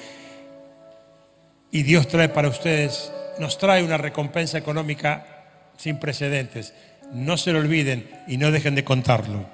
Y 1.70 1.83
Dios 1.83 2.09
trae 2.09 2.28
para 2.28 2.48
ustedes, 2.48 3.12
nos 3.38 3.59
trae 3.59 3.83
una 3.83 3.96
recompensa 3.96 4.59
económica 4.59 5.26
sin 5.76 5.98
precedentes. 5.98 6.72
No 7.12 7.37
se 7.37 7.52
lo 7.52 7.59
olviden 7.59 8.09
y 8.28 8.37
no 8.37 8.50
dejen 8.50 8.74
de 8.74 8.85
contarlo. 8.85 9.46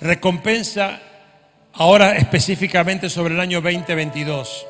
Recompensa 0.00 1.00
ahora 1.72 2.16
específicamente 2.16 3.08
sobre 3.08 3.34
el 3.34 3.40
año 3.40 3.60
2022 3.60 4.66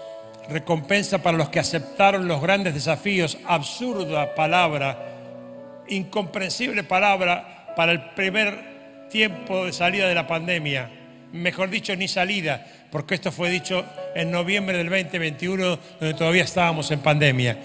recompensa 0.48 1.22
para 1.22 1.38
los 1.38 1.48
que 1.48 1.60
aceptaron 1.60 2.28
los 2.28 2.40
grandes 2.40 2.74
desafíos, 2.74 3.38
absurda 3.46 4.34
palabra, 4.34 5.82
incomprensible 5.88 6.84
palabra 6.84 7.72
para 7.76 7.92
el 7.92 8.10
primer 8.10 9.08
tiempo 9.10 9.66
de 9.66 9.72
salida 9.72 10.08
de 10.08 10.14
la 10.14 10.26
pandemia, 10.26 10.90
mejor 11.32 11.70
dicho, 11.70 11.94
ni 11.96 12.08
salida, 12.08 12.66
porque 12.90 13.14
esto 13.14 13.32
fue 13.32 13.50
dicho 13.50 13.84
en 14.14 14.30
noviembre 14.30 14.78
del 14.78 14.88
2021, 14.88 15.78
donde 16.00 16.14
todavía 16.14 16.44
estábamos 16.44 16.90
en 16.90 17.00
pandemia. 17.00 17.58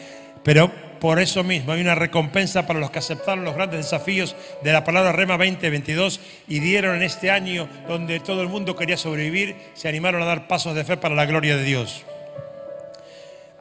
Pero 0.43 0.71
por 0.99 1.19
eso 1.19 1.43
mismo 1.43 1.71
hay 1.71 1.81
una 1.81 1.95
recompensa 1.95 2.65
para 2.65 2.79
los 2.79 2.91
que 2.91 2.99
aceptaron 2.99 3.45
los 3.45 3.55
grandes 3.55 3.79
desafíos 3.79 4.35
de 4.63 4.73
la 4.73 4.83
palabra 4.83 5.11
Rema 5.11 5.37
2022 5.37 6.19
y 6.47 6.59
dieron 6.59 6.95
en 6.97 7.03
este 7.03 7.31
año 7.31 7.69
donde 7.87 8.19
todo 8.19 8.41
el 8.41 8.49
mundo 8.49 8.75
quería 8.75 8.97
sobrevivir, 8.97 9.55
se 9.75 9.87
animaron 9.87 10.21
a 10.21 10.25
dar 10.25 10.47
pasos 10.47 10.75
de 10.75 10.83
fe 10.83 10.97
para 10.97 11.15
la 11.15 11.25
gloria 11.25 11.55
de 11.55 11.63
Dios 11.63 12.05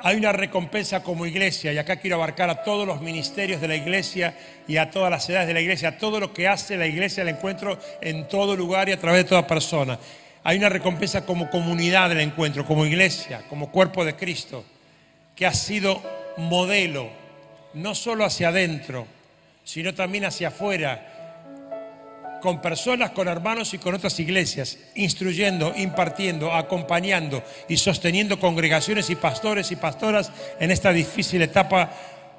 hay 0.00 0.16
una 0.16 0.32
recompensa 0.32 1.02
como 1.02 1.26
iglesia, 1.26 1.72
y 1.72 1.78
acá 1.78 1.96
quiero 1.96 2.16
abarcar 2.16 2.48
a 2.50 2.62
todos 2.62 2.86
los 2.86 3.00
ministerios 3.00 3.60
de 3.60 3.68
la 3.68 3.76
iglesia 3.76 4.34
y 4.66 4.76
a 4.76 4.90
todas 4.90 5.10
las 5.10 5.28
edades 5.28 5.48
de 5.48 5.54
la 5.54 5.60
iglesia, 5.60 5.88
a 5.88 5.98
todo 5.98 6.20
lo 6.20 6.32
que 6.32 6.46
hace 6.46 6.76
la 6.76 6.86
iglesia 6.86 7.24
del 7.24 7.34
encuentro 7.34 7.78
en 8.00 8.28
todo 8.28 8.54
lugar 8.54 8.88
y 8.88 8.92
a 8.92 9.00
través 9.00 9.24
de 9.24 9.28
toda 9.28 9.46
persona. 9.46 9.98
Hay 10.44 10.56
una 10.56 10.68
recompensa 10.68 11.26
como 11.26 11.50
comunidad 11.50 12.08
del 12.08 12.20
encuentro, 12.20 12.64
como 12.64 12.86
iglesia, 12.86 13.42
como 13.48 13.72
cuerpo 13.72 14.04
de 14.04 14.14
Cristo, 14.14 14.64
que 15.34 15.46
ha 15.46 15.52
sido 15.52 16.00
modelo, 16.36 17.08
no 17.74 17.94
solo 17.94 18.24
hacia 18.24 18.48
adentro, 18.48 19.06
sino 19.64 19.94
también 19.94 20.24
hacia 20.24 20.48
afuera. 20.48 21.17
Con 22.40 22.60
personas, 22.60 23.10
con 23.10 23.28
hermanos 23.28 23.74
y 23.74 23.78
con 23.78 23.94
otras 23.94 24.18
iglesias, 24.20 24.78
instruyendo, 24.94 25.72
impartiendo, 25.76 26.52
acompañando 26.52 27.42
y 27.68 27.76
sosteniendo 27.76 28.38
congregaciones 28.38 29.10
y 29.10 29.16
pastores 29.16 29.70
y 29.70 29.76
pastoras 29.76 30.32
en 30.60 30.70
esta 30.70 30.92
difícil 30.92 31.42
etapa 31.42 31.90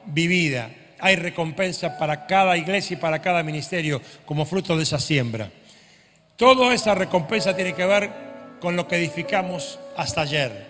vivida. 0.06 0.70
Hay 1.00 1.16
recompensa 1.16 1.98
para 1.98 2.26
cada 2.26 2.58
iglesia 2.58 2.96
y 2.96 3.00
para 3.00 3.22
cada 3.22 3.44
ministerio 3.44 4.02
como 4.26 4.46
fruto 4.46 4.76
de 4.76 4.84
esa 4.84 5.00
siembra. 5.00 5.50
Toda 6.36 6.74
esa 6.74 6.96
recompensa 6.96 7.56
tiene 7.56 7.74
que 7.74 7.86
ver 7.86 8.10
con 8.60 8.76
lo 8.76 8.88
que 8.88 8.98
edificamos 8.98 9.80
hasta 9.96 10.22
ayer. 10.22 10.68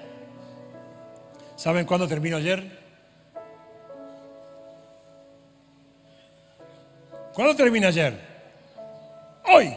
¿Saben 1.55 1.85
cuándo 1.85 2.07
terminó 2.07 2.37
ayer? 2.37 2.79
¿Cuándo 7.33 7.55
termina 7.55 7.87
ayer? 7.87 8.28
Hoy. 9.51 9.73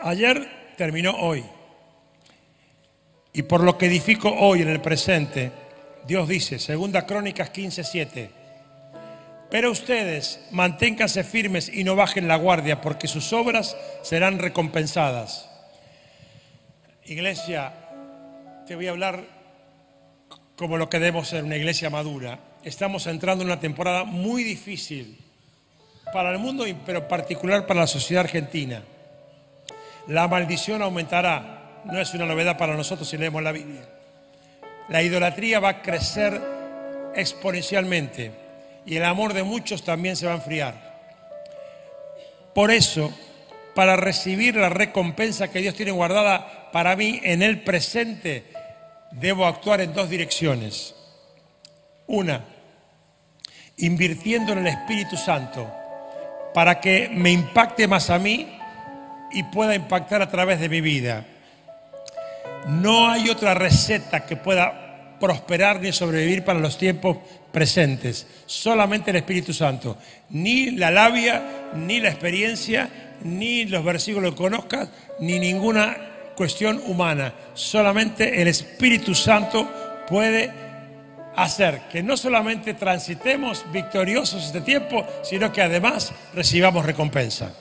Ayer 0.00 0.74
terminó 0.76 1.12
hoy. 1.12 1.44
Y 3.32 3.42
por 3.42 3.62
lo 3.62 3.78
que 3.78 3.86
edifico 3.86 4.28
hoy 4.28 4.62
en 4.62 4.68
el 4.68 4.80
presente, 4.80 5.52
Dios 6.06 6.28
dice, 6.28 6.58
segunda 6.58 7.06
Crónicas 7.06 7.52
15:7, 7.52 8.28
pero 9.50 9.70
ustedes 9.70 10.40
manténganse 10.50 11.22
firmes 11.22 11.68
y 11.68 11.84
no 11.84 11.94
bajen 11.94 12.26
la 12.26 12.36
guardia, 12.36 12.80
porque 12.80 13.06
sus 13.06 13.32
obras 13.32 13.76
serán 14.02 14.40
recompensadas. 14.40 15.48
Iglesia, 17.04 17.72
te 18.66 18.74
voy 18.74 18.88
a 18.88 18.90
hablar 18.90 19.24
como 20.56 20.76
lo 20.76 20.90
que 20.90 20.98
debemos 20.98 21.28
ser 21.28 21.44
una 21.44 21.56
iglesia 21.56 21.88
madura. 21.88 22.40
Estamos 22.64 23.06
entrando 23.06 23.42
en 23.42 23.50
una 23.50 23.60
temporada 23.60 24.02
muy 24.04 24.42
difícil 24.42 25.18
para 26.14 26.30
el 26.30 26.38
mundo, 26.38 26.64
pero 26.86 27.00
en 27.00 27.08
particular 27.08 27.66
para 27.66 27.80
la 27.80 27.86
sociedad 27.88 28.22
argentina. 28.22 28.84
La 30.06 30.28
maldición 30.28 30.80
aumentará, 30.80 31.82
no 31.86 32.00
es 32.00 32.14
una 32.14 32.24
novedad 32.24 32.56
para 32.56 32.76
nosotros 32.76 33.08
si 33.08 33.18
leemos 33.18 33.42
la 33.42 33.50
Biblia. 33.50 33.82
La 34.88 35.02
idolatría 35.02 35.58
va 35.58 35.70
a 35.70 35.82
crecer 35.82 36.40
exponencialmente 37.16 38.30
y 38.86 38.96
el 38.96 39.04
amor 39.04 39.32
de 39.32 39.42
muchos 39.42 39.82
también 39.82 40.14
se 40.14 40.26
va 40.26 40.34
a 40.34 40.36
enfriar. 40.36 40.94
Por 42.54 42.70
eso, 42.70 43.12
para 43.74 43.96
recibir 43.96 44.54
la 44.54 44.68
recompensa 44.68 45.50
que 45.50 45.58
Dios 45.58 45.74
tiene 45.74 45.90
guardada 45.90 46.70
para 46.70 46.94
mí 46.94 47.20
en 47.24 47.42
el 47.42 47.62
presente, 47.62 48.44
debo 49.10 49.46
actuar 49.46 49.80
en 49.80 49.92
dos 49.92 50.08
direcciones. 50.08 50.94
Una, 52.06 52.44
invirtiendo 53.78 54.52
en 54.52 54.58
el 54.58 54.68
Espíritu 54.68 55.16
Santo 55.16 55.83
para 56.54 56.80
que 56.80 57.10
me 57.12 57.32
impacte 57.32 57.88
más 57.88 58.08
a 58.08 58.18
mí 58.18 58.48
y 59.32 59.42
pueda 59.42 59.74
impactar 59.74 60.22
a 60.22 60.30
través 60.30 60.60
de 60.60 60.68
mi 60.68 60.80
vida. 60.80 61.24
No 62.68 63.10
hay 63.10 63.28
otra 63.28 63.52
receta 63.52 64.24
que 64.24 64.36
pueda 64.36 65.16
prosperar 65.20 65.80
ni 65.80 65.92
sobrevivir 65.92 66.44
para 66.44 66.60
los 66.60 66.78
tiempos 66.78 67.18
presentes. 67.52 68.26
Solamente 68.46 69.10
el 69.10 69.16
Espíritu 69.16 69.52
Santo. 69.52 69.98
Ni 70.30 70.70
la 70.70 70.90
labia, 70.90 71.42
ni 71.74 72.00
la 72.00 72.10
experiencia, 72.10 72.88
ni 73.22 73.64
los 73.64 73.84
versículos 73.84 74.32
que 74.32 74.36
conozcas, 74.36 74.88
ni 75.20 75.38
ninguna 75.38 75.96
cuestión 76.36 76.80
humana. 76.86 77.34
Solamente 77.54 78.40
el 78.40 78.48
Espíritu 78.48 79.14
Santo 79.14 79.68
puede 80.08 80.63
hacer 81.36 81.82
que 81.90 82.02
no 82.02 82.16
solamente 82.16 82.74
transitemos 82.74 83.64
victoriosos 83.72 84.44
este 84.44 84.60
tiempo, 84.60 85.06
sino 85.22 85.52
que 85.52 85.62
además 85.62 86.12
recibamos 86.34 86.84
recompensa. 86.84 87.54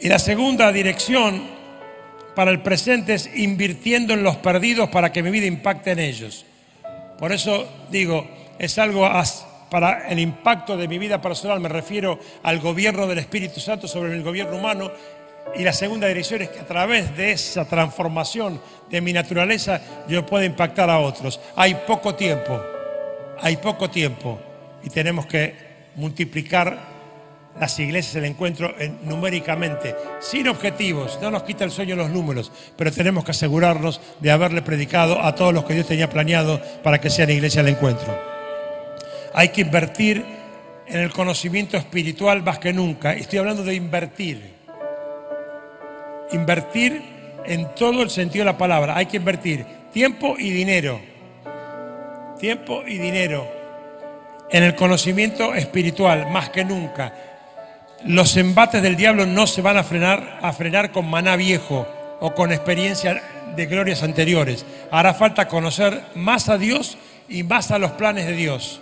Y 0.00 0.08
la 0.08 0.18
segunda 0.18 0.70
dirección 0.72 1.42
para 2.34 2.50
el 2.50 2.60
presente 2.60 3.14
es 3.14 3.30
invirtiendo 3.34 4.12
en 4.12 4.22
los 4.22 4.36
perdidos 4.36 4.90
para 4.90 5.10
que 5.10 5.22
mi 5.22 5.30
vida 5.30 5.46
impacte 5.46 5.92
en 5.92 5.98
ellos. 5.98 6.44
Por 7.18 7.32
eso 7.32 7.66
digo, 7.90 8.28
es 8.58 8.78
algo 8.78 9.08
para 9.70 10.08
el 10.08 10.18
impacto 10.18 10.76
de 10.76 10.86
mi 10.86 10.98
vida 10.98 11.20
personal, 11.20 11.60
me 11.60 11.68
refiero 11.68 12.18
al 12.42 12.60
gobierno 12.60 13.06
del 13.06 13.18
Espíritu 13.18 13.58
Santo 13.58 13.88
sobre 13.88 14.12
el 14.12 14.22
gobierno 14.22 14.56
humano 14.56 14.92
y 15.54 15.62
la 15.62 15.72
segunda 15.72 16.06
dirección 16.08 16.42
es 16.42 16.50
que 16.50 16.60
a 16.60 16.66
través 16.66 17.16
de 17.16 17.32
esa 17.32 17.64
transformación 17.64 18.60
de 18.90 19.00
mi 19.00 19.12
naturaleza 19.12 19.80
yo 20.08 20.26
pueda 20.26 20.44
impactar 20.44 20.90
a 20.90 20.98
otros. 20.98 21.40
Hay 21.54 21.74
poco 21.86 22.14
tiempo, 22.14 22.60
hay 23.40 23.56
poco 23.56 23.88
tiempo 23.88 24.38
y 24.82 24.90
tenemos 24.90 25.26
que 25.26 25.54
multiplicar 25.94 26.96
las 27.58 27.78
iglesias, 27.78 28.16
el 28.16 28.26
encuentro 28.26 28.74
numéricamente, 29.04 29.96
sin 30.20 30.48
objetivos. 30.48 31.18
No 31.22 31.30
nos 31.30 31.42
quita 31.42 31.64
el 31.64 31.70
sueño 31.70 31.96
los 31.96 32.10
números, 32.10 32.52
pero 32.76 32.92
tenemos 32.92 33.24
que 33.24 33.30
asegurarnos 33.30 34.00
de 34.20 34.30
haberle 34.30 34.60
predicado 34.60 35.22
a 35.22 35.34
todos 35.34 35.54
los 35.54 35.64
que 35.64 35.74
Dios 35.74 35.86
tenía 35.86 36.10
planeado 36.10 36.60
para 36.82 37.00
que 37.00 37.08
sean 37.08 37.30
iglesia 37.30 37.62
el 37.62 37.68
encuentro. 37.68 38.18
Hay 39.32 39.48
que 39.50 39.62
invertir 39.62 40.24
en 40.86 41.00
el 41.00 41.10
conocimiento 41.10 41.76
espiritual 41.76 42.42
más 42.42 42.58
que 42.58 42.72
nunca. 42.72 43.14
Estoy 43.14 43.38
hablando 43.38 43.64
de 43.64 43.74
invertir 43.74 44.55
invertir 46.32 47.02
en 47.44 47.74
todo 47.74 48.02
el 48.02 48.10
sentido 48.10 48.44
de 48.44 48.52
la 48.52 48.58
palabra. 48.58 48.96
Hay 48.96 49.06
que 49.06 49.16
invertir 49.16 49.64
tiempo 49.92 50.36
y 50.38 50.50
dinero. 50.50 51.00
Tiempo 52.38 52.82
y 52.86 52.98
dinero 52.98 53.56
en 54.50 54.62
el 54.62 54.74
conocimiento 54.74 55.54
espiritual, 55.54 56.30
más 56.30 56.50
que 56.50 56.64
nunca. 56.64 57.12
Los 58.04 58.36
embates 58.36 58.82
del 58.82 58.96
diablo 58.96 59.26
no 59.26 59.46
se 59.46 59.62
van 59.62 59.76
a 59.76 59.84
frenar, 59.84 60.38
a 60.42 60.52
frenar 60.52 60.92
con 60.92 61.08
maná 61.08 61.36
viejo 61.36 61.86
o 62.20 62.34
con 62.34 62.52
experiencia 62.52 63.22
de 63.54 63.66
glorias 63.66 64.02
anteriores. 64.02 64.64
Hará 64.90 65.14
falta 65.14 65.48
conocer 65.48 66.02
más 66.14 66.48
a 66.48 66.58
Dios 66.58 66.98
y 67.28 67.42
más 67.42 67.70
a 67.70 67.78
los 67.78 67.92
planes 67.92 68.26
de 68.26 68.34
Dios. 68.34 68.80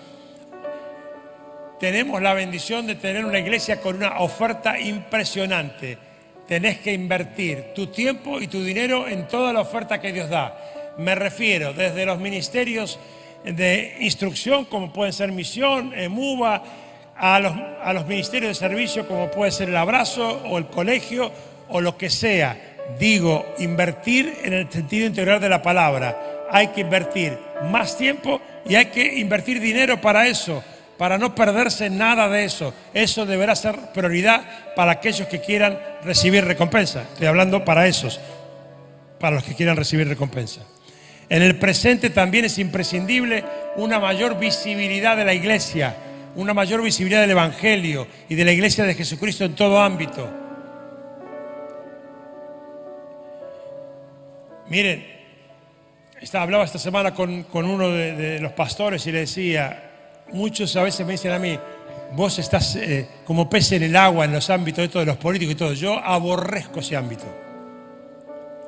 Tenemos 1.80 2.20
la 2.22 2.34
bendición 2.34 2.86
de 2.86 2.94
tener 2.94 3.24
una 3.24 3.38
iglesia 3.38 3.80
con 3.80 3.96
una 3.96 4.18
oferta 4.18 4.78
impresionante 4.78 5.98
tenés 6.46 6.78
que 6.78 6.92
invertir 6.92 7.72
tu 7.74 7.86
tiempo 7.88 8.40
y 8.40 8.48
tu 8.48 8.62
dinero 8.62 9.08
en 9.08 9.26
toda 9.28 9.52
la 9.52 9.60
oferta 9.60 10.00
que 10.00 10.12
Dios 10.12 10.28
da. 10.28 10.56
Me 10.98 11.14
refiero 11.14 11.72
desde 11.72 12.06
los 12.06 12.18
ministerios 12.18 12.98
de 13.44 13.96
instrucción, 14.00 14.64
como 14.64 14.92
pueden 14.92 15.12
ser 15.12 15.32
misión, 15.32 15.92
EMUBA, 15.94 16.62
a 17.16 17.40
los, 17.40 17.52
a 17.82 17.92
los 17.92 18.06
ministerios 18.06 18.50
de 18.50 18.54
servicio, 18.54 19.06
como 19.06 19.30
puede 19.30 19.52
ser 19.52 19.68
el 19.68 19.76
abrazo 19.76 20.42
o 20.46 20.58
el 20.58 20.66
colegio 20.66 21.30
o 21.68 21.80
lo 21.80 21.96
que 21.96 22.10
sea. 22.10 22.76
Digo, 22.98 23.46
invertir 23.58 24.34
en 24.44 24.52
el 24.52 24.70
sentido 24.70 25.06
integral 25.06 25.40
de 25.40 25.48
la 25.48 25.62
palabra. 25.62 26.46
Hay 26.50 26.68
que 26.68 26.82
invertir 26.82 27.38
más 27.70 27.96
tiempo 27.96 28.40
y 28.68 28.74
hay 28.74 28.86
que 28.86 29.18
invertir 29.18 29.60
dinero 29.60 30.00
para 30.00 30.26
eso 30.26 30.62
para 30.98 31.18
no 31.18 31.34
perderse 31.34 31.90
nada 31.90 32.28
de 32.28 32.44
eso. 32.44 32.72
Eso 32.92 33.26
deberá 33.26 33.56
ser 33.56 33.76
prioridad 33.92 34.74
para 34.76 34.92
aquellos 34.92 35.28
que 35.28 35.40
quieran 35.40 35.78
recibir 36.02 36.44
recompensa. 36.44 37.02
Estoy 37.02 37.26
hablando 37.26 37.64
para 37.64 37.86
esos, 37.86 38.20
para 39.18 39.36
los 39.36 39.44
que 39.44 39.54
quieran 39.54 39.76
recibir 39.76 40.08
recompensa. 40.08 40.60
En 41.28 41.42
el 41.42 41.56
presente 41.56 42.10
también 42.10 42.44
es 42.44 42.58
imprescindible 42.58 43.44
una 43.76 43.98
mayor 43.98 44.38
visibilidad 44.38 45.16
de 45.16 45.24
la 45.24 45.34
iglesia, 45.34 45.96
una 46.36 46.54
mayor 46.54 46.82
visibilidad 46.82 47.22
del 47.22 47.30
Evangelio 47.30 48.06
y 48.28 48.34
de 48.34 48.44
la 48.44 48.52
iglesia 48.52 48.84
de 48.84 48.94
Jesucristo 48.94 49.44
en 49.44 49.54
todo 49.54 49.80
ámbito. 49.80 50.30
Miren, 54.68 55.06
hablaba 56.32 56.64
esta 56.64 56.78
semana 56.78 57.14
con, 57.14 57.44
uno 57.52 57.90
de 57.90 58.40
los 58.40 58.52
pastores 58.52 59.06
y 59.06 59.12
le 59.12 59.20
decía, 59.20 59.93
muchos 60.32 60.74
a 60.76 60.82
veces 60.82 61.06
me 61.06 61.12
dicen 61.12 61.32
a 61.32 61.38
mí, 61.38 61.58
vos 62.12 62.38
estás 62.38 62.76
eh, 62.76 63.08
como 63.24 63.48
pez 63.48 63.72
en 63.72 63.82
el 63.82 63.96
agua 63.96 64.24
en 64.24 64.32
los 64.32 64.50
ámbitos 64.50 64.82
de 64.82 64.88
todos 64.88 65.06
los 65.06 65.16
políticos 65.16 65.52
y 65.52 65.56
todo. 65.56 65.72
Yo 65.72 65.98
aborrezco 65.98 66.80
ese 66.80 66.96
ámbito. 66.96 67.24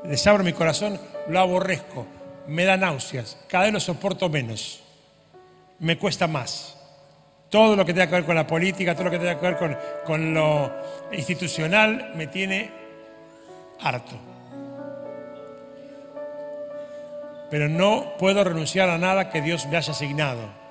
Les 0.04 0.26
abro 0.26 0.44
mi 0.44 0.52
corazón, 0.52 1.00
lo 1.28 1.40
aborrezco. 1.40 2.06
Me 2.46 2.64
da 2.64 2.76
náuseas. 2.76 3.38
Cada 3.48 3.64
vez 3.64 3.72
lo 3.72 3.80
soporto 3.80 4.28
menos. 4.28 4.82
Me 5.80 5.98
cuesta 5.98 6.26
más. 6.26 6.76
Todo 7.50 7.76
lo 7.76 7.84
que 7.84 7.92
tenga 7.92 8.06
que 8.06 8.16
ver 8.16 8.24
con 8.24 8.34
la 8.34 8.46
política, 8.46 8.94
todo 8.94 9.04
lo 9.04 9.10
que 9.10 9.18
tenga 9.18 9.38
que 9.38 9.46
ver 9.46 9.56
con, 9.56 9.76
con 10.04 10.34
lo 10.34 10.72
institucional, 11.12 12.12
me 12.14 12.26
tiene 12.26 12.70
harto. 13.80 14.16
Pero 17.50 17.68
no 17.68 18.16
puedo 18.18 18.42
renunciar 18.42 18.90
a 18.90 18.98
nada 18.98 19.30
que 19.30 19.40
Dios 19.40 19.66
me 19.66 19.76
haya 19.76 19.92
asignado. 19.92 20.65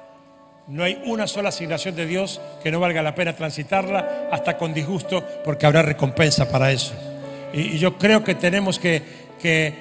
No 0.68 0.84
hay 0.84 1.00
una 1.06 1.28
sola 1.28 1.50
asignación 1.50 1.96
de 1.96 2.08
Dios 2.08 2.42
que 2.64 2.72
no 2.72 2.80
valga 2.80 3.04
la 3.04 3.14
pena 3.14 3.36
transitarla 3.36 4.30
hasta 4.32 4.58
con 4.58 4.74
disgusto 4.74 5.24
porque 5.44 5.68
habrá 5.68 5.84
recompensa 5.84 6.50
para 6.50 6.72
eso. 6.72 6.94
Y, 7.54 7.78
yo 7.78 7.98
creo 7.98 8.24
que 8.24 8.34
tenemos 8.34 8.80
que, 8.80 9.02
que, 9.40 9.76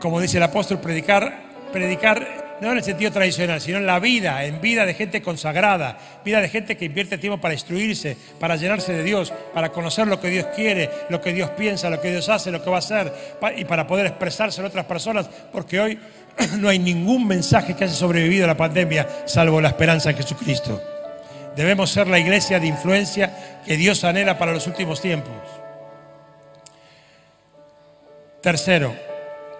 como 0.00 0.18
dice 0.18 0.38
el 0.38 0.44
apóstol, 0.44 0.80
predicar, 0.80 1.42
predicar 1.72 2.41
no 2.60 2.70
en 2.70 2.78
el 2.78 2.84
sentido 2.84 3.10
tradicional, 3.10 3.60
sino 3.60 3.78
en 3.78 3.86
la 3.86 3.98
vida, 3.98 4.44
en 4.44 4.60
vida 4.60 4.86
de 4.86 4.94
gente 4.94 5.22
consagrada, 5.22 5.98
vida 6.24 6.40
de 6.40 6.48
gente 6.48 6.76
que 6.76 6.84
invierte 6.84 7.18
tiempo 7.18 7.40
para 7.40 7.54
instruirse, 7.54 8.16
para 8.38 8.56
llenarse 8.56 8.92
de 8.92 9.02
Dios, 9.02 9.32
para 9.52 9.70
conocer 9.70 10.06
lo 10.06 10.20
que 10.20 10.28
Dios 10.28 10.46
quiere, 10.54 10.90
lo 11.08 11.20
que 11.20 11.32
Dios 11.32 11.50
piensa, 11.50 11.90
lo 11.90 12.00
que 12.00 12.10
Dios 12.10 12.28
hace, 12.28 12.50
lo 12.50 12.62
que 12.62 12.70
va 12.70 12.76
a 12.76 12.78
hacer, 12.78 13.12
y 13.56 13.64
para 13.64 13.86
poder 13.86 14.06
expresarse 14.06 14.60
en 14.60 14.66
otras 14.66 14.84
personas, 14.84 15.28
porque 15.52 15.80
hoy 15.80 15.98
no 16.58 16.68
hay 16.68 16.78
ningún 16.78 17.26
mensaje 17.26 17.74
que 17.74 17.84
haya 17.84 17.92
sobrevivido 17.92 18.44
a 18.44 18.48
la 18.48 18.56
pandemia 18.56 19.08
salvo 19.24 19.60
la 19.60 19.68
esperanza 19.68 20.10
en 20.10 20.16
Jesucristo. 20.16 20.80
Debemos 21.56 21.90
ser 21.90 22.06
la 22.06 22.18
iglesia 22.18 22.58
de 22.58 22.66
influencia 22.66 23.60
que 23.66 23.76
Dios 23.76 24.04
anhela 24.04 24.38
para 24.38 24.52
los 24.52 24.66
últimos 24.66 25.00
tiempos. 25.00 25.34
Tercero, 28.40 28.94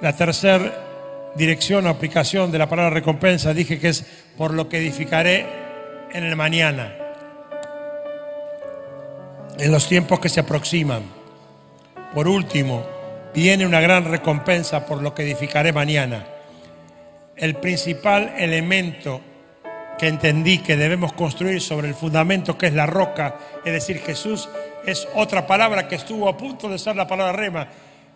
la 0.00 0.16
tercera 0.16 0.91
dirección 1.34 1.86
o 1.86 1.90
aplicación 1.90 2.50
de 2.52 2.58
la 2.58 2.68
palabra 2.68 2.90
recompensa 2.90 3.54
dije 3.54 3.78
que 3.78 3.88
es 3.88 4.04
por 4.36 4.52
lo 4.52 4.68
que 4.68 4.78
edificaré 4.78 5.46
en 6.12 6.24
el 6.24 6.36
mañana, 6.36 6.94
en 9.58 9.72
los 9.72 9.88
tiempos 9.88 10.20
que 10.20 10.28
se 10.28 10.40
aproximan. 10.40 11.02
Por 12.14 12.28
último, 12.28 12.84
viene 13.34 13.66
una 13.66 13.80
gran 13.80 14.04
recompensa 14.04 14.84
por 14.84 15.02
lo 15.02 15.14
que 15.14 15.22
edificaré 15.22 15.72
mañana. 15.72 16.26
El 17.36 17.56
principal 17.56 18.34
elemento 18.36 19.20
que 19.98 20.08
entendí 20.08 20.58
que 20.58 20.76
debemos 20.76 21.12
construir 21.12 21.60
sobre 21.60 21.88
el 21.88 21.94
fundamento 21.94 22.58
que 22.58 22.66
es 22.66 22.74
la 22.74 22.86
roca, 22.86 23.36
es 23.64 23.72
decir, 23.72 24.00
Jesús, 24.00 24.48
es 24.84 25.08
otra 25.14 25.46
palabra 25.46 25.88
que 25.88 25.94
estuvo 25.94 26.28
a 26.28 26.36
punto 26.36 26.68
de 26.68 26.78
ser 26.78 26.96
la 26.96 27.06
palabra 27.06 27.32
rema 27.32 27.68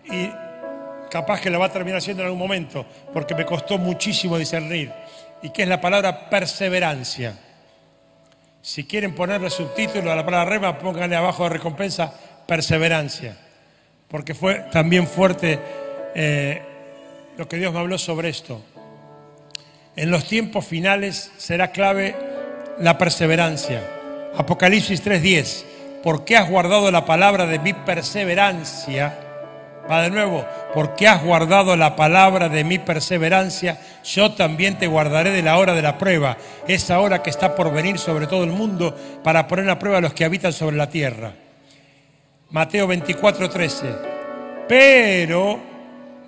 y 0.05 0.31
capaz 1.11 1.41
que 1.41 1.51
la 1.51 1.59
va 1.59 1.67
a 1.67 1.73
terminar 1.73 2.03
siendo 2.03 2.23
en 2.23 2.27
algún 2.27 2.41
momento, 2.41 2.87
porque 3.13 3.35
me 3.35 3.45
costó 3.45 3.79
muchísimo 3.79 4.39
discernir, 4.39 4.93
y 5.43 5.51
que 5.51 5.63
es 5.63 5.69
la 5.69 5.81
palabra 5.81 6.29
perseverancia. 6.29 7.39
Si 8.63 8.85
quieren 8.85 9.15
ponerle 9.15 9.51
subtítulo 9.51 10.11
a 10.11 10.17
la 10.17 10.25
palabra 10.25 10.51
rema, 10.51 10.79
pónganle 10.79 11.17
abajo 11.17 11.45
de 11.45 11.51
recompensa 11.51 12.13
perseverancia, 12.47 13.37
porque 14.09 14.35
fue 14.35 14.67
también 14.73 15.07
fuerte 15.07 15.59
eh, 16.15 16.63
lo 17.37 17.49
que 17.49 17.59
Dios 17.59 17.73
me 17.73 17.81
habló 17.81 17.99
sobre 17.99 18.29
esto. 18.29 18.63
En 19.95 20.11
los 20.11 20.27
tiempos 20.27 20.67
finales 20.67 21.33
será 21.37 21.71
clave 21.71 22.15
la 22.79 22.99
perseverancia. 22.99 23.83
Apocalipsis 24.37 25.03
3:10, 25.03 25.65
porque 26.03 26.37
has 26.37 26.49
guardado 26.49 26.91
la 26.91 27.05
palabra 27.05 27.47
de 27.47 27.59
mi 27.59 27.73
perseverancia. 27.73 29.26
Va 29.91 30.03
de 30.03 30.11
nuevo, 30.11 30.45
porque 30.75 31.07
has 31.07 31.23
guardado 31.23 31.77
la 31.77 31.95
palabra 31.95 32.49
de 32.49 32.65
mi 32.65 32.79
perseverancia, 32.79 33.79
yo 34.05 34.33
también 34.33 34.79
te 34.79 34.87
guardaré 34.89 35.31
de 35.31 35.43
la 35.43 35.59
hora 35.59 35.75
de 35.75 35.83
la 35.83 35.97
prueba, 35.97 36.37
esa 36.67 36.99
hora 37.01 37.23
que 37.23 37.31
está 37.31 37.55
por 37.55 37.73
venir 37.73 37.99
sobre 37.99 38.27
todo 38.27 38.43
el 38.43 38.51
mundo 38.51 38.97
para 39.23 39.47
poner 39.47 39.71
a 39.71 39.79
prueba 39.79 39.99
a 39.99 40.01
los 40.01 40.13
que 40.13 40.25
habitan 40.25 40.53
sobre 40.53 40.77
la 40.77 40.89
tierra. 40.89 41.33
Mateo 42.51 42.89
24:13. 42.89 43.97
Pero, 44.69 45.61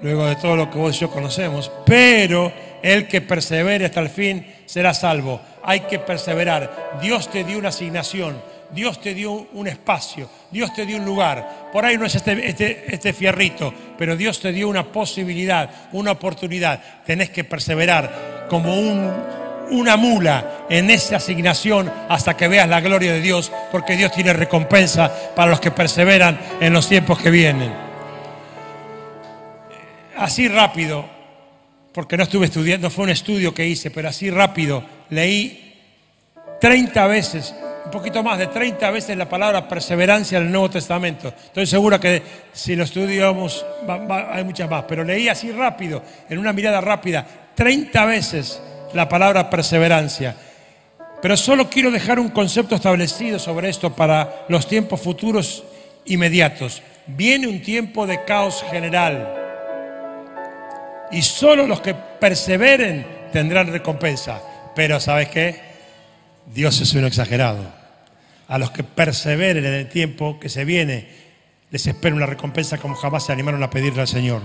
luego 0.02 0.26
de 0.26 0.36
todo 0.36 0.54
lo 0.54 0.70
que 0.70 0.78
vos 0.78 0.96
y 0.96 1.00
yo 1.00 1.10
conocemos, 1.10 1.70
pero 1.84 2.52
el 2.82 3.08
que 3.08 3.20
persevere 3.20 3.86
hasta 3.86 4.00
el 4.00 4.08
fin 4.08 4.46
será 4.66 4.94
salvo. 4.94 5.40
Hay 5.62 5.80
que 5.80 5.98
perseverar. 5.98 6.98
Dios 7.00 7.28
te 7.30 7.44
dio 7.44 7.58
una 7.58 7.70
asignación, 7.70 8.40
Dios 8.70 9.00
te 9.00 9.14
dio 9.14 9.32
un 9.52 9.66
espacio, 9.66 10.28
Dios 10.50 10.72
te 10.74 10.84
dio 10.84 10.98
un 10.98 11.04
lugar. 11.04 11.70
Por 11.72 11.84
ahí 11.84 11.96
no 11.96 12.04
es 12.04 12.14
este, 12.14 12.48
este, 12.48 12.94
este 12.94 13.12
fierrito, 13.12 13.72
pero 13.96 14.16
Dios 14.16 14.40
te 14.40 14.52
dio 14.52 14.68
una 14.68 14.84
posibilidad, 14.84 15.88
una 15.92 16.12
oportunidad. 16.12 16.82
Tenés 17.04 17.30
que 17.30 17.44
perseverar 17.44 18.46
como 18.48 18.74
una 19.70 19.96
mula 19.96 20.66
en 20.68 20.90
esa 20.90 21.16
asignación 21.16 21.90
hasta 22.08 22.36
que 22.36 22.48
veas 22.48 22.68
la 22.68 22.80
gloria 22.80 23.12
de 23.12 23.20
Dios, 23.20 23.50
porque 23.70 23.96
Dios 23.96 24.12
tiene 24.12 24.32
recompensa 24.32 25.32
para 25.34 25.50
los 25.50 25.60
que 25.60 25.70
perseveran 25.70 26.38
en 26.60 26.72
los 26.72 26.88
tiempos 26.88 27.18
que 27.18 27.30
vienen. 27.30 27.72
Así 30.16 30.48
rápido, 30.48 31.06
porque 31.92 32.16
no 32.16 32.24
estuve 32.24 32.46
estudiando, 32.46 32.90
fue 32.90 33.04
un 33.04 33.10
estudio 33.10 33.54
que 33.54 33.66
hice, 33.66 33.90
pero 33.90 34.08
así 34.08 34.30
rápido 34.30 34.82
leí 35.10 35.67
30 36.60 37.06
veces, 37.06 37.54
un 37.84 37.90
poquito 37.90 38.22
más 38.22 38.38
de 38.38 38.48
30 38.48 38.90
veces 38.90 39.16
la 39.16 39.28
palabra 39.28 39.68
perseverancia 39.68 40.38
en 40.38 40.46
el 40.46 40.52
Nuevo 40.52 40.70
Testamento. 40.70 41.28
Estoy 41.28 41.66
seguro 41.66 41.98
que 42.00 42.22
si 42.52 42.74
lo 42.76 42.84
estudiamos 42.84 43.64
hay 44.32 44.44
muchas 44.44 44.68
más, 44.68 44.84
pero 44.88 45.04
leí 45.04 45.28
así 45.28 45.52
rápido, 45.52 46.02
en 46.28 46.38
una 46.38 46.52
mirada 46.52 46.80
rápida, 46.80 47.26
30 47.54 48.04
veces 48.04 48.60
la 48.94 49.08
palabra 49.08 49.48
perseverancia. 49.48 50.34
Pero 51.20 51.36
solo 51.36 51.68
quiero 51.68 51.90
dejar 51.90 52.20
un 52.20 52.28
concepto 52.28 52.74
establecido 52.74 53.38
sobre 53.38 53.68
esto 53.68 53.94
para 53.94 54.44
los 54.48 54.68
tiempos 54.68 55.00
futuros 55.00 55.64
inmediatos. 56.04 56.82
Viene 57.06 57.48
un 57.48 57.62
tiempo 57.62 58.06
de 58.06 58.24
caos 58.24 58.64
general 58.70 59.34
y 61.10 61.22
solo 61.22 61.66
los 61.66 61.80
que 61.80 61.94
perseveren 61.94 63.06
tendrán 63.32 63.72
recompensa. 63.72 64.40
Pero 64.74 65.00
¿sabes 65.00 65.28
qué? 65.28 65.67
Dios 66.54 66.80
es 66.80 66.94
un 66.94 67.04
exagerado. 67.04 67.64
A 68.48 68.58
los 68.58 68.70
que 68.70 68.82
perseveren 68.82 69.64
en 69.64 69.74
el 69.74 69.88
tiempo 69.88 70.40
que 70.40 70.48
se 70.48 70.64
viene, 70.64 71.06
les 71.70 71.86
espera 71.86 72.16
una 72.16 72.26
recompensa 72.26 72.78
como 72.78 72.94
jamás 72.94 73.26
se 73.26 73.32
animaron 73.32 73.62
a 73.62 73.70
pedirle 73.70 74.00
al 74.00 74.08
Señor. 74.08 74.40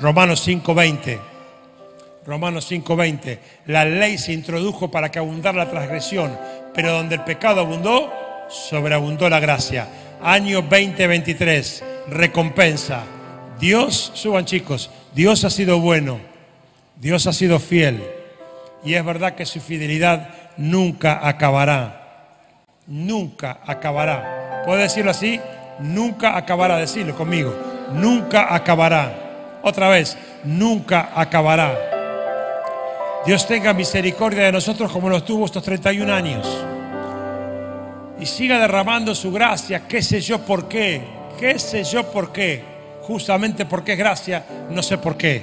Romanos 0.00 0.40
5:20. 0.46 1.20
Romanos 2.26 2.66
5:20. 2.66 3.38
La 3.66 3.84
ley 3.84 4.18
se 4.18 4.32
introdujo 4.32 4.90
para 4.90 5.10
que 5.10 5.20
abundara 5.20 5.64
la 5.64 5.70
transgresión, 5.70 6.36
pero 6.74 6.92
donde 6.92 7.14
el 7.14 7.24
pecado 7.24 7.60
abundó, 7.60 8.12
sobreabundó 8.48 9.28
la 9.28 9.38
gracia. 9.38 9.88
Año 10.20 10.62
2023, 10.62 11.84
recompensa. 12.08 13.04
Dios, 13.60 14.10
suban 14.14 14.44
chicos, 14.44 14.90
Dios 15.14 15.44
ha 15.44 15.50
sido 15.50 15.78
bueno, 15.78 16.18
Dios 16.96 17.26
ha 17.26 17.32
sido 17.32 17.58
fiel 17.58 18.02
y 18.84 18.94
es 18.94 19.04
verdad 19.04 19.34
que 19.34 19.46
su 19.46 19.60
fidelidad 19.60 20.47
nunca 20.58 21.26
acabará, 21.26 22.36
nunca 22.86 23.58
acabará. 23.66 24.62
¿Puedo 24.64 24.78
decirlo 24.78 25.10
así? 25.10 25.40
Nunca 25.80 26.36
acabará, 26.36 26.76
decirlo 26.76 27.16
conmigo, 27.16 27.54
nunca 27.94 28.54
acabará. 28.54 29.60
Otra 29.62 29.88
vez, 29.88 30.18
nunca 30.44 31.10
acabará. 31.14 31.74
Dios 33.24 33.46
tenga 33.46 33.72
misericordia 33.72 34.44
de 34.44 34.52
nosotros 34.52 34.92
como 34.92 35.08
lo 35.08 35.22
tuvo 35.22 35.46
estos 35.46 35.62
31 35.62 36.12
años. 36.12 36.64
Y 38.20 38.26
siga 38.26 38.58
derramando 38.58 39.14
su 39.14 39.32
gracia, 39.32 39.86
qué 39.88 40.02
sé 40.02 40.20
yo 40.20 40.40
por 40.40 40.68
qué, 40.68 41.00
qué 41.38 41.58
sé 41.58 41.84
yo 41.84 42.10
por 42.10 42.32
qué 42.32 42.78
justamente 43.08 43.64
porque 43.64 43.92
es 43.92 43.98
gracia, 43.98 44.44
no 44.68 44.82
sé 44.82 44.98
por 44.98 45.16
qué, 45.16 45.42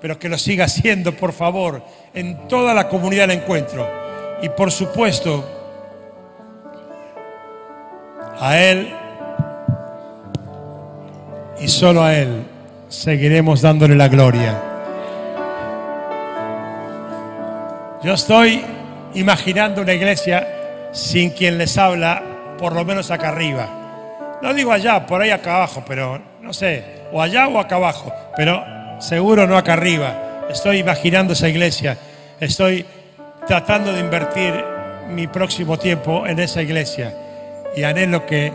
pero 0.00 0.20
que 0.20 0.28
lo 0.28 0.38
siga 0.38 0.66
haciendo, 0.66 1.16
por 1.16 1.32
favor, 1.32 1.82
en 2.14 2.46
toda 2.46 2.72
la 2.72 2.88
comunidad 2.88 3.26
del 3.26 3.38
encuentro. 3.38 4.05
Y 4.42 4.48
por 4.50 4.70
supuesto, 4.70 5.44
a 8.38 8.58
Él 8.58 8.94
y 11.58 11.68
solo 11.68 12.02
a 12.02 12.14
Él 12.14 12.44
seguiremos 12.88 13.62
dándole 13.62 13.94
la 13.94 14.08
gloria. 14.08 14.62
Yo 18.02 18.12
estoy 18.12 18.62
imaginando 19.14 19.82
una 19.82 19.94
iglesia 19.94 20.46
sin 20.92 21.30
quien 21.30 21.58
les 21.58 21.76
habla, 21.78 22.22
por 22.58 22.74
lo 22.74 22.84
menos 22.84 23.10
acá 23.10 23.30
arriba. 23.30 23.68
No 24.42 24.52
digo 24.54 24.70
allá, 24.70 25.06
por 25.06 25.20
ahí 25.22 25.30
acá 25.30 25.56
abajo, 25.56 25.82
pero 25.86 26.20
no 26.42 26.52
sé, 26.52 26.84
o 27.10 27.20
allá 27.20 27.48
o 27.48 27.58
acá 27.58 27.76
abajo, 27.76 28.12
pero 28.36 28.62
seguro 29.00 29.46
no 29.46 29.56
acá 29.56 29.72
arriba. 29.72 30.44
Estoy 30.50 30.78
imaginando 30.78 31.32
esa 31.32 31.48
iglesia, 31.48 31.96
estoy 32.38 32.86
tratando 33.46 33.92
de 33.92 34.00
invertir 34.00 34.52
mi 35.08 35.28
próximo 35.28 35.78
tiempo 35.78 36.26
en 36.26 36.40
esa 36.40 36.62
iglesia 36.62 37.14
y 37.76 37.84
anhelo 37.84 38.26
que 38.26 38.52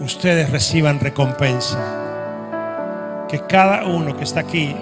ustedes 0.00 0.50
reciban 0.50 1.00
recompensa. 1.00 1.78
Que 3.28 3.40
cada 3.40 3.84
uno 3.84 4.16
que 4.16 4.24
está 4.24 4.40
aquí, 4.40 4.74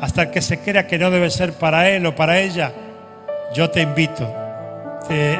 hasta 0.00 0.30
que 0.30 0.40
se 0.40 0.60
crea 0.60 0.86
que 0.86 0.98
no 0.98 1.10
debe 1.10 1.30
ser 1.30 1.52
para 1.52 1.90
él 1.90 2.06
o 2.06 2.14
para 2.14 2.38
ella, 2.38 2.72
yo 3.54 3.68
te 3.68 3.82
invito, 3.82 4.32
te, 5.06 5.38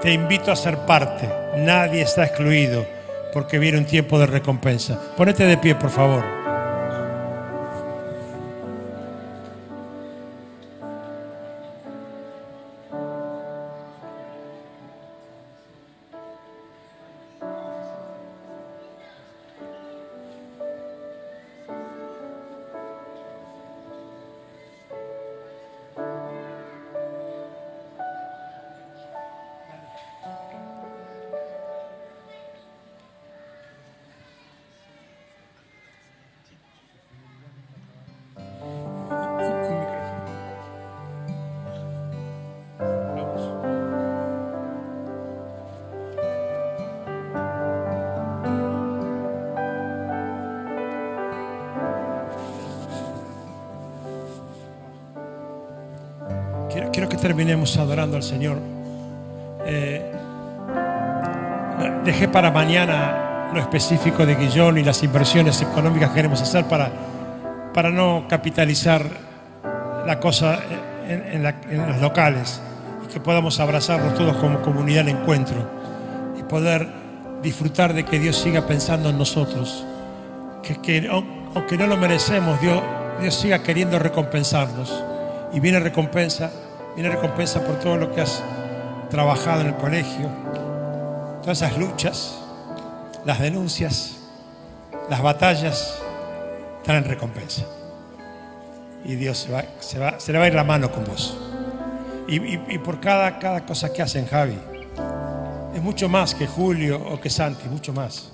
te 0.00 0.12
invito 0.12 0.50
a 0.50 0.56
ser 0.56 0.78
parte. 0.78 1.28
Nadie 1.58 2.02
está 2.02 2.24
excluido 2.24 2.86
porque 3.32 3.58
viene 3.58 3.78
un 3.78 3.84
tiempo 3.84 4.18
de 4.18 4.26
recompensa. 4.26 4.98
Ponete 5.16 5.44
de 5.44 5.58
pie, 5.58 5.74
por 5.74 5.90
favor. 5.90 6.43
Terminemos 57.24 57.74
adorando 57.78 58.18
al 58.18 58.22
Señor, 58.22 58.58
eh, 59.64 60.12
dejé 62.04 62.28
para 62.28 62.50
mañana 62.50 63.48
lo 63.50 63.60
específico 63.60 64.26
de 64.26 64.34
Guillón 64.34 64.76
y 64.76 64.84
las 64.84 65.02
inversiones 65.02 65.62
económicas 65.62 66.10
que 66.10 66.16
queremos 66.16 66.42
hacer 66.42 66.66
para, 66.66 66.90
para 67.72 67.88
no 67.88 68.26
capitalizar 68.28 69.06
la 70.06 70.20
cosa 70.20 70.58
en, 71.08 71.46
en 71.46 71.88
los 71.88 71.98
locales 72.02 72.60
y 73.06 73.10
que 73.10 73.20
podamos 73.20 73.58
abrazarnos 73.58 74.14
todos 74.16 74.36
como 74.36 74.60
comunidad 74.60 75.08
en 75.08 75.16
encuentro 75.16 75.66
y 76.38 76.42
poder 76.42 76.86
disfrutar 77.42 77.94
de 77.94 78.04
que 78.04 78.18
Dios 78.18 78.36
siga 78.36 78.66
pensando 78.66 79.08
en 79.08 79.16
nosotros, 79.16 79.82
que, 80.62 80.78
que 80.82 81.08
aunque 81.08 81.78
no 81.78 81.86
lo 81.86 81.96
merecemos, 81.96 82.60
Dios, 82.60 82.82
Dios 83.18 83.34
siga 83.34 83.62
queriendo 83.62 83.98
recompensarnos. 83.98 85.02
Y 85.54 85.60
viene 85.60 85.78
recompensa, 85.78 86.50
viene 86.94 87.10
recompensa 87.10 87.64
por 87.64 87.78
todo 87.78 87.96
lo 87.96 88.12
que 88.12 88.20
has 88.20 88.42
trabajado 89.10 89.62
en 89.62 89.68
el 89.68 89.74
colegio, 89.74 90.28
todas 91.42 91.62
esas 91.62 91.78
luchas, 91.78 92.38
las 93.24 93.40
denuncias, 93.40 94.16
las 95.08 95.22
batallas, 95.22 95.98
traen 96.82 97.04
recompensa. 97.04 97.64
Y 99.04 99.16
Dios 99.16 99.38
se, 99.38 99.52
va, 99.52 99.64
se, 99.80 99.98
va, 99.98 100.18
se 100.18 100.32
le 100.32 100.38
va 100.38 100.44
a 100.44 100.48
ir 100.48 100.54
la 100.54 100.64
mano 100.64 100.90
con 100.90 101.04
vos. 101.04 101.36
Y, 102.26 102.36
y, 102.54 102.78
por 102.78 103.00
cada, 103.00 103.38
cada 103.38 103.66
cosa 103.66 103.92
que 103.92 104.00
hacen, 104.00 104.26
Javi, 104.26 104.58
es 105.74 105.82
mucho 105.82 106.08
más 106.08 106.34
que 106.34 106.46
Julio 106.46 107.02
o 107.12 107.20
que 107.20 107.28
Santi, 107.28 107.68
mucho 107.68 107.92
más. 107.92 108.30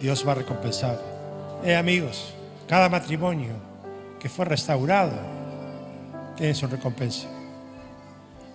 Dios 0.00 0.26
va 0.26 0.32
a 0.32 0.36
recompensar. 0.36 1.00
Eh, 1.64 1.76
amigos, 1.76 2.34
cada 2.68 2.88
matrimonio 2.88 3.54
que 4.18 4.28
fue 4.28 4.44
restaurado 4.44 5.16
tiene 6.36 6.54
su 6.54 6.66
recompensa. 6.66 7.28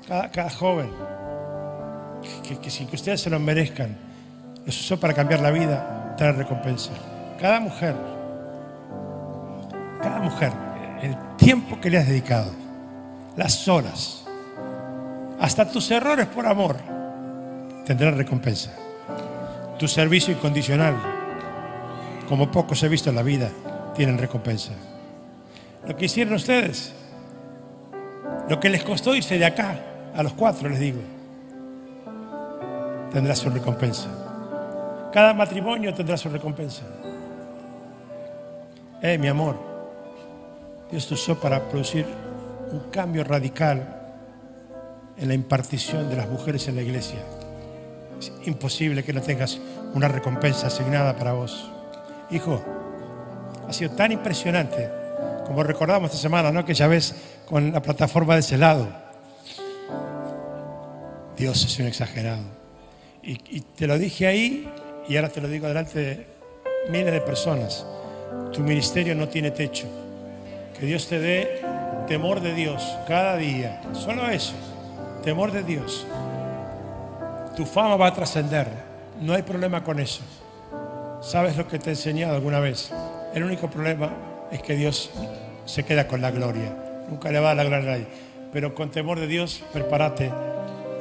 Cada, 0.07 0.29
cada 0.29 0.49
joven 0.49 0.89
que, 2.47 2.57
que, 2.57 2.69
sin 2.69 2.87
que 2.87 2.95
ustedes 2.95 3.21
se 3.21 3.29
lo 3.29 3.39
merezcan, 3.39 3.95
los 4.65 4.79
usó 4.79 4.99
para 4.99 5.13
cambiar 5.13 5.41
la 5.41 5.51
vida, 5.51 6.15
trae 6.17 6.31
recompensa. 6.33 6.91
Cada 7.39 7.59
mujer, 7.59 7.95
cada 10.01 10.19
mujer, 10.19 10.51
el 11.01 11.15
tiempo 11.37 11.79
que 11.79 11.89
le 11.89 11.97
has 11.97 12.07
dedicado, 12.07 12.51
las 13.35 13.67
horas, 13.67 14.25
hasta 15.39 15.69
tus 15.69 15.89
errores 15.89 16.27
por 16.27 16.45
amor, 16.45 16.77
tendrán 17.85 18.17
recompensa. 18.17 18.71
Tu 19.79 19.87
servicio 19.87 20.33
incondicional, 20.33 20.95
como 22.29 22.51
pocos 22.51 22.83
he 22.83 22.89
visto 22.89 23.09
en 23.09 23.15
la 23.15 23.23
vida, 23.23 23.49
tienen 23.95 24.17
recompensa. 24.19 24.73
Lo 25.87 25.97
que 25.97 26.05
hicieron 26.05 26.35
ustedes, 26.35 26.93
lo 28.47 28.59
que 28.59 28.69
les 28.69 28.83
costó 28.83 29.15
irse 29.15 29.39
de 29.39 29.45
acá, 29.45 29.79
a 30.15 30.23
los 30.23 30.33
cuatro 30.33 30.69
les 30.69 30.79
digo, 30.79 30.99
tendrá 33.11 33.35
su 33.35 33.49
recompensa. 33.49 34.09
Cada 35.11 35.33
matrimonio 35.33 35.93
tendrá 35.93 36.17
su 36.17 36.29
recompensa. 36.29 36.83
Eh, 39.01 39.17
mi 39.17 39.27
amor, 39.27 39.57
Dios 40.89 41.07
te 41.07 41.15
usó 41.15 41.39
para 41.39 41.59
producir 41.69 42.05
un 42.71 42.91
cambio 42.91 43.23
radical 43.23 43.97
en 45.17 45.27
la 45.27 45.33
impartición 45.33 46.09
de 46.09 46.15
las 46.15 46.29
mujeres 46.29 46.67
en 46.67 46.75
la 46.75 46.81
iglesia. 46.81 47.19
Es 48.19 48.31
imposible 48.45 49.03
que 49.03 49.13
no 49.13 49.21
tengas 49.21 49.59
una 49.93 50.07
recompensa 50.07 50.67
asignada 50.67 51.15
para 51.15 51.33
vos. 51.33 51.69
Hijo, 52.29 52.61
ha 53.67 53.73
sido 53.73 53.91
tan 53.91 54.11
impresionante, 54.11 54.89
como 55.45 55.63
recordamos 55.63 56.11
esta 56.11 56.21
semana, 56.21 56.51
¿no? 56.51 56.63
Que 56.63 56.73
ya 56.73 56.87
ves 56.87 57.15
con 57.47 57.71
la 57.71 57.81
plataforma 57.81 58.35
de 58.35 58.41
ese 58.41 58.57
lado. 58.57 58.87
Dios 61.41 61.65
es 61.65 61.79
un 61.79 61.87
exagerado. 61.87 62.43
Y, 63.23 63.61
te 63.61 63.87
lo 63.87 63.97
dije 63.97 64.27
ahí 64.27 64.71
y 65.09 65.15
ahora 65.15 65.29
te 65.29 65.41
lo 65.41 65.47
digo 65.47 65.67
delante 65.67 65.99
de 65.99 66.27
miles 66.89 67.11
de 67.11 67.19
personas. 67.19 67.83
Tu 68.53 68.61
ministerio 68.61 69.15
no 69.15 69.27
tiene 69.27 69.49
techo. 69.49 69.87
Que 70.79 70.85
Dios 70.85 71.07
te 71.07 71.19
dé 71.19 71.61
temor 72.07 72.41
de 72.41 72.53
Dios 72.53 72.83
cada 73.07 73.37
día. 73.37 73.81
Solo 73.93 74.29
eso. 74.29 74.53
Temor 75.23 75.51
de 75.51 75.63
Dios. 75.63 76.05
Tu 77.55 77.65
fama 77.65 77.95
va 77.95 78.07
a 78.07 78.13
trascender. 78.13 78.67
No 79.19 79.33
hay 79.33 79.41
problema 79.41 79.83
con 79.83 79.99
eso. 79.99 80.21
¿Sabes 81.23 81.57
lo 81.57 81.67
que 81.67 81.79
te 81.79 81.89
he 81.89 81.93
enseñado 81.93 82.35
alguna 82.35 82.59
vez? 82.59 82.91
El 83.33 83.43
único 83.43 83.67
problema 83.67 84.11
es 84.51 84.61
que 84.61 84.75
Dios 84.75 85.09
se 85.65 85.83
queda 85.85 86.07
con 86.07 86.21
la 86.21 86.29
gloria. 86.29 86.77
Nunca 87.09 87.31
le 87.31 87.39
va 87.39 87.49
a 87.49 87.55
la 87.55 87.63
gloria 87.63 87.87
a 87.87 87.91
nadie. 87.93 88.07
Pero 88.53 88.75
con 88.75 88.91
temor 88.91 89.19
de 89.19 89.25
Dios, 89.25 89.63
prepárate, 89.73 90.31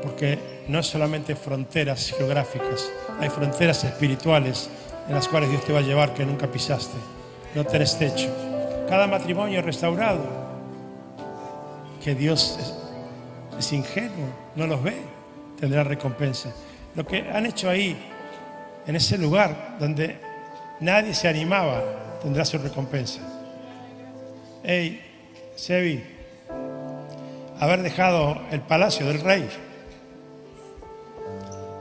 porque 0.03 0.39
no 0.69 0.79
es 0.79 0.87
solamente 0.87 1.37
fronteras 1.37 2.15
geográficas, 2.17 2.91
hay 3.21 3.29
fronteras 3.29 3.85
espirituales 3.85 4.71
en 5.09 5.15
las 5.15 5.29
cuales 5.29 5.51
Dios 5.51 5.65
te 5.65 5.73
va 5.73 5.81
a 5.81 5.83
llevar 5.83 6.15
que 6.15 6.25
nunca 6.25 6.47
pisaste. 6.47 6.97
No 7.55 7.65
tenés 7.65 7.99
techo. 7.99 8.29
Cada 8.89 9.07
matrimonio 9.07 9.63
restaurado, 9.63 10.25
que 12.03 12.15
Dios 12.15 12.59
es, 12.61 12.75
es 13.59 13.73
ingenuo, 13.73 14.29
no 14.57 14.67
los 14.67 14.83
ve, 14.83 14.97
tendrá 15.59 15.85
recompensa. 15.85 16.53
Lo 16.95 17.07
que 17.07 17.29
han 17.31 17.47
hecho 17.47 17.69
ahí, 17.69 17.97
en 18.87 18.97
ese 18.97 19.19
lugar 19.19 19.77
donde 19.79 20.19
nadie 20.81 21.15
se 21.15 21.29
animaba, 21.29 21.83
tendrá 22.23 22.45
su 22.45 22.59
recompensa. 22.59 23.21
Hey, 24.63 25.01
Sebi, 25.57 26.03
haber 27.59 27.83
dejado 27.83 28.41
el 28.51 28.61
palacio 28.61 29.07
del 29.07 29.21
rey 29.21 29.49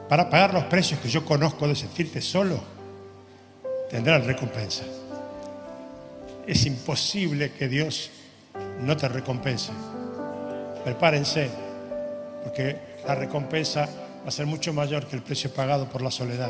para 0.09 0.27
pagar 0.27 0.55
los 0.55 0.63
precios 0.63 0.99
que 0.99 1.07
yo 1.07 1.23
conozco 1.23 1.67
de 1.67 1.75
sentirte 1.75 2.19
solo, 2.19 2.59
tendrán 3.91 4.25
recompensa. 4.25 4.83
Es 6.47 6.65
imposible 6.65 7.51
que 7.51 7.67
Dios 7.67 8.09
no 8.81 8.97
te 8.97 9.07
recompense. 9.07 9.71
Prepárense, 10.83 11.51
porque 12.43 12.75
la 13.05 13.13
recompensa 13.13 13.87
va 14.23 14.29
a 14.29 14.31
ser 14.31 14.47
mucho 14.47 14.73
mayor 14.73 15.05
que 15.05 15.15
el 15.15 15.21
precio 15.21 15.53
pagado 15.53 15.87
por 15.87 16.01
la 16.01 16.09
soledad. 16.09 16.49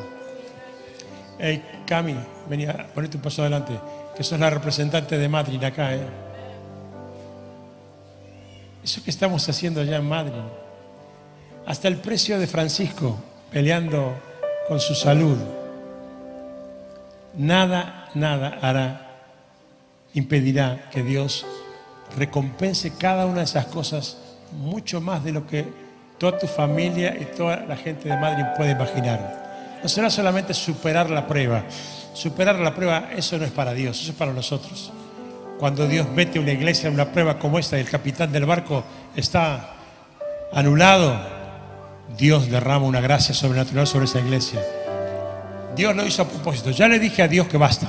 Hey, 1.37 1.61
Cami, 1.85 2.15
venía, 2.49 2.87
ponete 2.95 3.17
un 3.17 3.23
paso 3.23 3.41
adelante, 3.41 3.73
que 4.15 4.23
sos 4.23 4.39
la 4.39 4.49
representante 4.49 5.17
de 5.17 5.27
Madrid 5.27 5.61
acá, 5.61 5.95
¿eh? 5.95 6.07
Eso 8.81 9.03
que 9.03 9.09
estamos 9.09 9.47
haciendo 9.49 9.81
allá 9.81 9.97
en 9.97 10.07
Madrid. 10.07 10.41
Hasta 11.65 11.89
el 11.89 11.97
precio 11.97 12.39
de 12.39 12.47
Francisco 12.47 13.19
peleando 13.51 14.15
con 14.67 14.79
su 14.79 14.95
salud. 14.95 15.37
Nada, 17.35 18.09
nada 18.15 18.59
hará, 18.61 19.23
impedirá 20.13 20.89
que 20.91 21.03
Dios 21.03 21.45
recompense 22.17 22.93
cada 22.97 23.25
una 23.25 23.39
de 23.39 23.45
esas 23.45 23.65
cosas 23.65 24.17
mucho 24.51 24.99
más 24.99 25.23
de 25.23 25.31
lo 25.31 25.45
que 25.45 25.65
toda 26.17 26.37
tu 26.37 26.47
familia 26.47 27.15
y 27.19 27.25
toda 27.25 27.61
la 27.61 27.77
gente 27.77 28.09
de 28.09 28.17
Madrid 28.17 28.45
puede 28.57 28.71
imaginar. 28.71 29.79
No 29.81 29.87
será 29.87 30.09
solamente 30.09 30.53
superar 30.53 31.09
la 31.09 31.25
prueba. 31.27 31.63
Superar 32.13 32.59
la 32.59 32.75
prueba, 32.75 33.09
eso 33.15 33.37
no 33.37 33.45
es 33.45 33.51
para 33.51 33.73
Dios, 33.73 34.01
eso 34.01 34.11
es 34.11 34.17
para 34.17 34.33
nosotros. 34.33 34.91
Cuando 35.57 35.87
Dios 35.87 36.07
mete 36.09 36.39
una 36.39 36.51
iglesia 36.51 36.87
en 36.87 36.95
una 36.95 37.11
prueba 37.11 37.37
como 37.37 37.59
esta 37.59 37.77
y 37.77 37.81
el 37.81 37.89
capitán 37.89 38.31
del 38.31 38.45
barco 38.45 38.83
está 39.15 39.73
anulado, 40.51 41.38
Dios 42.17 42.49
derrama 42.49 42.85
una 42.85 43.01
gracia 43.01 43.33
sobrenatural 43.35 43.87
sobre 43.87 44.05
esa 44.05 44.19
iglesia. 44.19 44.59
Dios 45.75 45.95
lo 45.95 46.05
hizo 46.05 46.23
a 46.23 46.27
propósito. 46.27 46.71
Ya 46.71 46.87
le 46.87 46.99
dije 46.99 47.21
a 47.21 47.27
Dios 47.27 47.47
que 47.47 47.57
basta. 47.57 47.87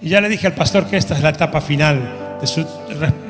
Y 0.00 0.10
ya 0.10 0.20
le 0.20 0.28
dije 0.28 0.46
al 0.46 0.54
pastor 0.54 0.86
que 0.86 0.96
esta 0.96 1.14
es 1.14 1.22
la 1.22 1.30
etapa 1.30 1.60
final 1.60 2.38
de 2.40 2.46
su 2.46 2.64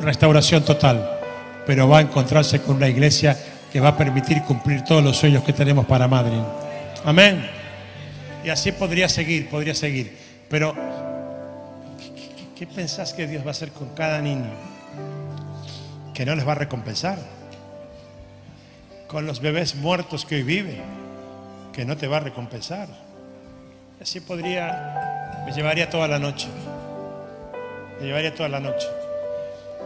restauración 0.02 0.64
total. 0.64 1.18
Pero 1.66 1.88
va 1.88 1.98
a 1.98 2.00
encontrarse 2.02 2.60
con 2.60 2.76
una 2.76 2.88
iglesia 2.88 3.36
que 3.72 3.80
va 3.80 3.88
a 3.88 3.96
permitir 3.96 4.42
cumplir 4.42 4.82
todos 4.84 5.02
los 5.02 5.16
sueños 5.16 5.42
que 5.44 5.52
tenemos 5.52 5.86
para 5.86 6.08
Madrid. 6.08 6.40
Amén. 7.04 7.48
Y 8.44 8.50
así 8.50 8.72
podría 8.72 9.08
seguir, 9.08 9.48
podría 9.48 9.74
seguir. 9.74 10.16
Pero, 10.48 10.74
¿qué, 11.98 12.46
qué, 12.56 12.66
pensás 12.66 13.12
que 13.12 13.26
Dios 13.26 13.42
va 13.44 13.48
a 13.48 13.50
hacer 13.50 13.70
con 13.70 13.88
cada 13.90 14.20
niño? 14.20 14.50
Que 16.14 16.24
no 16.24 16.34
les 16.34 16.46
va 16.46 16.52
a 16.52 16.56
recompensar. 16.56 17.18
Con 19.08 19.26
los 19.26 19.40
bebés 19.40 19.74
muertos 19.74 20.26
que 20.26 20.36
hoy 20.36 20.42
viven, 20.42 20.82
que 21.72 21.84
no 21.84 21.96
te 21.96 22.06
va 22.06 22.18
a 22.18 22.20
recompensar. 22.20 22.88
Así 24.00 24.20
podría, 24.20 25.42
me 25.46 25.52
llevaría 25.52 25.88
toda 25.88 26.06
la 26.06 26.18
noche. 26.18 26.46
Me 27.98 28.06
llevaría 28.06 28.34
toda 28.34 28.50
la 28.50 28.60
noche. 28.60 28.86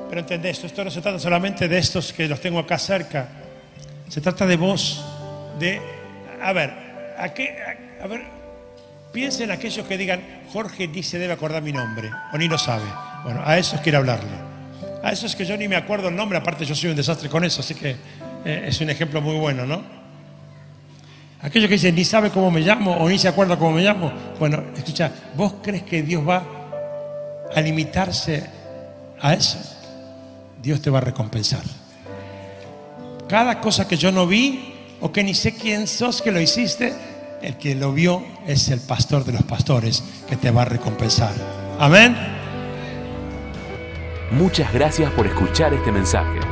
Pero 0.08 0.20
entendés, 0.20 0.62
esto 0.64 0.84
no 0.84 0.90
se 0.90 1.00
trata 1.00 1.18
solamente 1.18 1.68
de 1.68 1.78
estos 1.78 2.12
que 2.12 2.28
los 2.28 2.40
tengo 2.40 2.58
acá 2.58 2.78
cerca. 2.78 3.28
Se 4.08 4.20
trata 4.20 4.44
de 4.44 4.56
vos, 4.56 5.02
de, 5.58 5.80
a 6.42 6.52
ver, 6.52 6.70
a, 7.16 7.32
qué, 7.32 7.56
a, 8.02 8.06
ver, 8.06 8.22
piensen 9.12 9.50
aquellos 9.50 9.86
que 9.86 9.96
digan, 9.96 10.20
Jorge 10.52 10.88
ni 10.88 11.02
se 11.02 11.18
debe 11.18 11.32
acordar 11.32 11.62
mi 11.62 11.72
nombre, 11.72 12.10
o 12.32 12.36
ni 12.36 12.48
lo 12.48 12.58
sabe. 12.58 12.84
Bueno, 13.24 13.40
a 13.44 13.56
esos 13.56 13.80
quiero 13.80 13.98
hablarle. 13.98 14.52
A 15.02 15.12
eso 15.12 15.26
es 15.26 15.34
que 15.34 15.46
yo 15.46 15.56
ni 15.56 15.66
me 15.66 15.76
acuerdo 15.76 16.08
el 16.08 16.16
nombre, 16.16 16.36
aparte 16.36 16.66
yo 16.66 16.74
soy 16.74 16.90
un 16.90 16.96
desastre 16.96 17.30
con 17.30 17.44
eso, 17.44 17.60
así 17.60 17.74
que 17.74 17.96
eh, 18.44 18.64
es 18.68 18.80
un 18.80 18.90
ejemplo 18.90 19.20
muy 19.20 19.36
bueno, 19.36 19.66
¿no? 19.66 19.82
Aquellos 21.42 21.68
que 21.68 21.74
dicen, 21.74 21.94
ni 21.94 22.04
sabe 22.04 22.30
cómo 22.30 22.50
me 22.50 22.60
llamo 22.60 22.96
o 22.96 23.08
ni 23.08 23.18
se 23.18 23.28
acuerda 23.28 23.58
cómo 23.58 23.72
me 23.72 23.82
llamo. 23.82 24.12
Bueno, 24.38 24.62
escucha, 24.76 25.10
¿vos 25.36 25.54
crees 25.60 25.82
que 25.82 26.02
Dios 26.02 26.26
va 26.26 26.44
a 27.54 27.60
limitarse 27.60 28.44
a 29.20 29.34
eso? 29.34 29.58
Dios 30.62 30.80
te 30.80 30.88
va 30.88 30.98
a 30.98 31.00
recompensar. 31.02 31.62
Cada 33.28 33.60
cosa 33.60 33.88
que 33.88 33.96
yo 33.96 34.12
no 34.12 34.26
vi 34.26 34.72
o 35.00 35.10
que 35.10 35.24
ni 35.24 35.34
sé 35.34 35.54
quién 35.54 35.88
sos 35.88 36.22
que 36.22 36.30
lo 36.30 36.40
hiciste, 36.40 36.92
el 37.42 37.56
que 37.56 37.74
lo 37.74 37.92
vio 37.92 38.24
es 38.46 38.68
el 38.68 38.80
pastor 38.80 39.24
de 39.24 39.32
los 39.32 39.42
pastores 39.42 40.04
que 40.28 40.36
te 40.36 40.52
va 40.52 40.62
a 40.62 40.66
recompensar. 40.66 41.32
Amén. 41.80 42.16
Muchas 44.30 44.72
gracias 44.72 45.10
por 45.10 45.26
escuchar 45.26 45.74
este 45.74 45.90
mensaje. 45.90 46.51